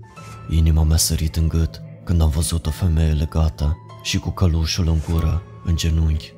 Inima 0.51 0.83
mea 0.83 0.97
sărit 0.97 1.37
în 1.37 1.49
gât 1.49 1.83
când 2.05 2.21
am 2.21 2.29
văzut 2.29 2.67
o 2.67 2.71
femeie 2.71 3.13
legată 3.13 3.77
și 4.03 4.19
cu 4.19 4.31
călușul 4.31 4.89
în 4.89 5.01
gură, 5.11 5.43
în 5.65 5.77
genunchi. 5.77 6.33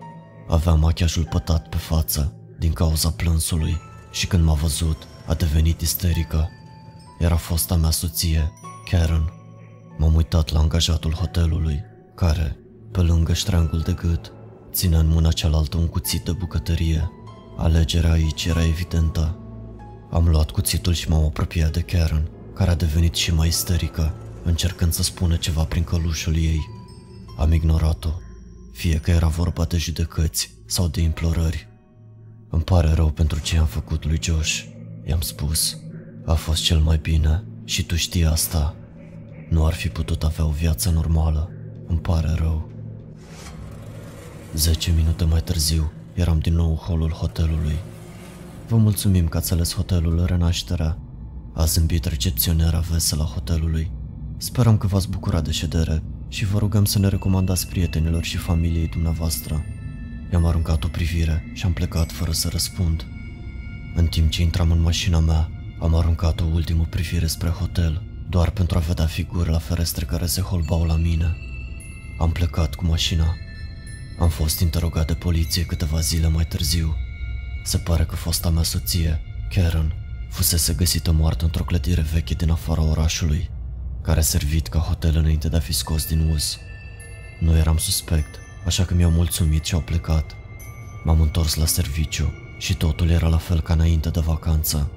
Avea 0.49 0.75
machiajul 0.75 1.27
pătat 1.31 1.69
pe 1.69 1.77
față 1.77 2.33
din 2.59 2.73
cauza 2.73 3.11
plânsului 3.11 3.81
și 4.11 4.27
când 4.27 4.45
m-a 4.45 4.55
văzut, 4.55 5.07
a 5.27 5.35
devenit 5.35 5.81
isterică. 5.81 6.49
Era 7.19 7.37
fosta 7.37 7.75
mea 7.75 7.91
soție, 7.91 8.53
Karen. 8.91 9.33
M-am 9.99 10.15
uitat 10.15 10.51
la 10.51 10.59
angajatul 10.59 11.13
hotelului, 11.13 11.81
care, 12.15 12.57
pe 12.90 13.01
lângă 13.01 13.33
ștrangul 13.33 13.81
de 13.81 13.92
gât, 13.92 14.33
ținea 14.72 14.98
în 14.98 15.09
mâna 15.09 15.31
cealaltă 15.31 15.77
un 15.77 15.87
cuțit 15.87 16.24
de 16.24 16.33
bucătărie. 16.33 17.11
Alegerea 17.57 18.12
aici 18.12 18.44
era 18.44 18.64
evidentă. 18.64 19.38
Am 20.11 20.29
luat 20.29 20.51
cuțitul 20.51 20.92
și 20.92 21.09
m-am 21.09 21.24
apropiat 21.24 21.72
de 21.72 21.81
Karen, 21.81 22.29
care 22.55 22.70
a 22.70 22.74
devenit 22.74 23.14
și 23.14 23.35
mai 23.35 23.48
isterică, 23.48 24.14
încercând 24.44 24.92
să 24.92 25.03
spună 25.03 25.37
ceva 25.37 25.64
prin 25.64 25.85
călușul 25.85 26.37
ei. 26.37 26.66
Am 27.38 27.53
ignorat-o, 27.53 28.11
fie 28.72 28.98
că 28.98 29.11
era 29.11 29.27
vorba 29.27 29.64
de 29.64 29.77
judecăți 29.77 30.51
sau 30.66 30.88
de 30.88 31.01
implorări. 31.01 31.68
Îmi 32.51 32.62
pare 32.62 32.92
rău 32.92 33.11
pentru 33.11 33.40
ce 33.40 33.59
am 33.59 33.66
făcut 33.66 34.05
lui 34.05 34.18
Josh, 34.22 34.62
i-am 35.05 35.20
spus. 35.20 35.79
A 36.24 36.35
fost 36.35 36.62
cel 36.62 36.79
mai 36.79 36.98
bine 37.03 37.44
și 37.64 37.85
tu 37.85 37.96
știi 37.96 38.24
asta. 38.24 38.74
Nu 39.48 39.66
ar 39.66 39.72
fi 39.72 39.88
putut 39.88 40.22
avea 40.22 40.44
o 40.44 40.51
viață 40.51 40.90
normală. 40.90 41.51
Îmi 41.87 41.98
pare 41.98 42.35
rău. 42.37 42.70
Zece 44.55 44.93
minute 44.97 45.25
mai 45.25 45.41
târziu, 45.41 45.93
eram 46.15 46.39
din 46.39 46.55
nou 46.55 46.71
în 46.71 46.77
holul 46.77 47.11
hotelului. 47.11 47.77
Vă 48.69 48.77
mulțumim 48.77 49.29
că 49.29 49.37
ați 49.37 49.53
ales 49.53 49.75
hotelul 49.75 50.25
Renașterea. 50.25 50.99
A 51.55 51.65
zâmbit 51.65 52.05
recepționera 52.05 52.79
veselă 52.79 53.23
a 53.23 53.31
hotelului. 53.35 53.91
Sperăm 54.37 54.79
că 54.79 54.87
v-ați 54.87 55.09
bucurat 55.09 55.45
de 55.45 55.51
ședere 55.51 56.03
și 56.29 56.45
vă 56.45 56.59
rugăm 56.59 56.85
să 56.85 56.99
ne 56.99 57.09
recomandați 57.09 57.69
prietenilor 57.69 58.23
și 58.25 58.37
familiei 58.37 58.89
dumneavoastră. 58.89 59.65
I-am 60.33 60.45
aruncat 60.45 60.85
o 60.85 60.89
privire 60.89 61.51
și 61.55 61.65
am 61.65 61.73
plecat 61.73 62.13
fără 62.13 62.33
să 62.33 62.49
răspund. 62.49 63.07
În 63.95 64.07
timp 64.07 64.31
ce 64.31 64.43
intram 64.43 64.71
în 64.71 64.81
mașina 64.81 65.19
mea, 65.19 65.51
am 65.81 65.95
aruncat 65.95 66.41
o 66.41 66.45
ultimă 66.45 66.87
privire 66.91 67.27
spre 67.27 67.49
hotel, 67.49 68.03
doar 68.29 68.51
pentru 68.51 68.79
a 68.79 68.81
vedea 68.81 69.07
figuri 69.07 69.51
la 69.51 69.59
ferestre 69.59 70.05
care 70.05 70.27
se 70.27 70.41
holbau 70.41 70.85
la 70.85 70.97
mine. 70.97 71.37
Am 72.19 72.31
plecat 72.31 72.75
cu 72.75 72.85
mașina. 72.85 73.37
Am 74.19 74.29
fost 74.29 74.61
interogat 74.61 75.07
de 75.07 75.15
poliție 75.15 75.65
câteva 75.65 76.01
zile 76.01 76.29
mai 76.29 76.45
târziu. 76.45 76.97
Se 77.65 77.79
pare 77.79 78.05
că 78.05 78.15
fosta 78.15 78.51
mea 78.51 78.63
soție, 78.63 79.21
Karen, 79.55 79.95
fusese 80.31 80.73
găsită 80.73 81.13
moartă 81.13 81.45
într-o 81.45 81.65
clădire 81.65 82.01
veche 82.13 82.35
din 82.35 82.51
afara 82.51 82.83
orașului, 82.83 83.51
care 84.03 84.19
a 84.19 84.23
servit 84.23 84.67
ca 84.69 84.79
hotel 84.79 85.17
înainte 85.17 85.49
de 85.49 85.57
a 85.57 85.61
fi 85.61 85.73
scos 85.73 86.07
din 86.07 86.31
uz. 86.31 86.59
Nu 87.41 87.57
eram 87.57 87.77
suspect, 87.77 88.39
așa 88.67 88.85
că 88.85 88.95
mi-au 88.95 89.11
mulțumit 89.11 89.65
și 89.65 89.75
au 89.75 89.81
plecat. 89.81 90.37
M-am 91.05 91.21
întors 91.21 91.55
la 91.55 91.67
serviciu 91.67 92.33
și 92.59 92.75
totul 92.75 93.11
era 93.11 93.29
la 93.29 93.39
fel 93.39 93.61
ca 93.61 93.73
înainte 93.73 94.09
de 94.09 94.21
vacanță. 94.21 94.91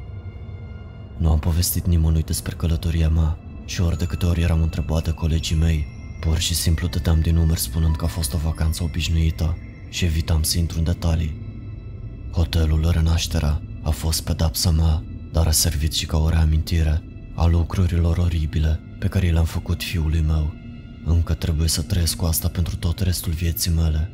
Nu 1.17 1.31
am 1.31 1.39
povestit 1.39 1.85
nimănui 1.85 2.23
despre 2.23 2.55
călătoria 2.55 3.09
mea 3.09 3.37
și 3.65 3.81
ori 3.81 3.97
de 3.97 4.05
câte 4.05 4.25
ori 4.25 4.41
eram 4.41 4.61
întrebat 4.61 5.03
de 5.03 5.11
colegii 5.11 5.55
mei, 5.55 5.87
pur 6.21 6.37
și 6.37 6.55
simplu 6.55 6.87
dădeam 6.87 7.19
din 7.21 7.35
numeri 7.35 7.59
spunând 7.59 7.95
că 7.95 8.05
a 8.05 8.07
fost 8.07 8.33
o 8.33 8.37
vacanță 8.37 8.83
obișnuită 8.83 9.57
și 9.89 10.05
evitam 10.05 10.43
să 10.43 10.57
intru 10.57 10.77
în 10.77 10.83
detalii. 10.83 11.41
Hotelul 12.31 12.89
Renașterea 12.91 13.61
a 13.81 13.89
fost 13.89 14.23
pedapsa 14.23 14.71
mea, 14.71 15.03
dar 15.31 15.47
a 15.47 15.51
servit 15.51 15.93
și 15.93 16.05
ca 16.05 16.17
o 16.17 16.29
reamintire 16.29 17.03
a 17.35 17.45
lucrurilor 17.45 18.17
oribile 18.17 18.79
pe 18.99 19.07
care 19.07 19.29
le-am 19.29 19.45
făcut 19.45 19.83
fiului 19.83 20.23
meu. 20.27 20.53
Încă 21.05 21.33
trebuie 21.33 21.67
să 21.67 21.81
trăiesc 21.81 22.15
cu 22.15 22.25
asta 22.25 22.47
pentru 22.47 22.75
tot 22.75 22.99
restul 22.99 23.31
vieții 23.31 23.71
mele. 23.71 24.11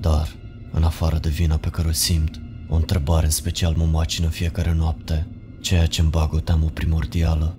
Dar, 0.00 0.28
în 0.72 0.82
afară 0.82 1.18
de 1.18 1.28
vina 1.28 1.56
pe 1.56 1.68
care 1.68 1.88
o 1.88 1.92
simt, 1.92 2.40
o 2.68 2.74
întrebare 2.74 3.24
în 3.24 3.30
special 3.30 3.74
mă 3.76 3.84
macină 3.84 4.28
fiecare 4.28 4.74
noapte, 4.74 5.26
ceea 5.60 5.86
ce 5.86 6.00
îmi 6.00 6.10
bagă 6.10 6.36
o 6.36 6.40
teamă 6.40 6.66
primordială. 6.66 7.58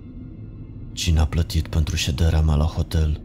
Cine 0.92 1.20
a 1.20 1.26
plătit 1.26 1.68
pentru 1.68 1.96
șederea 1.96 2.40
mea 2.40 2.54
la 2.54 2.64
hotel? 2.64 3.20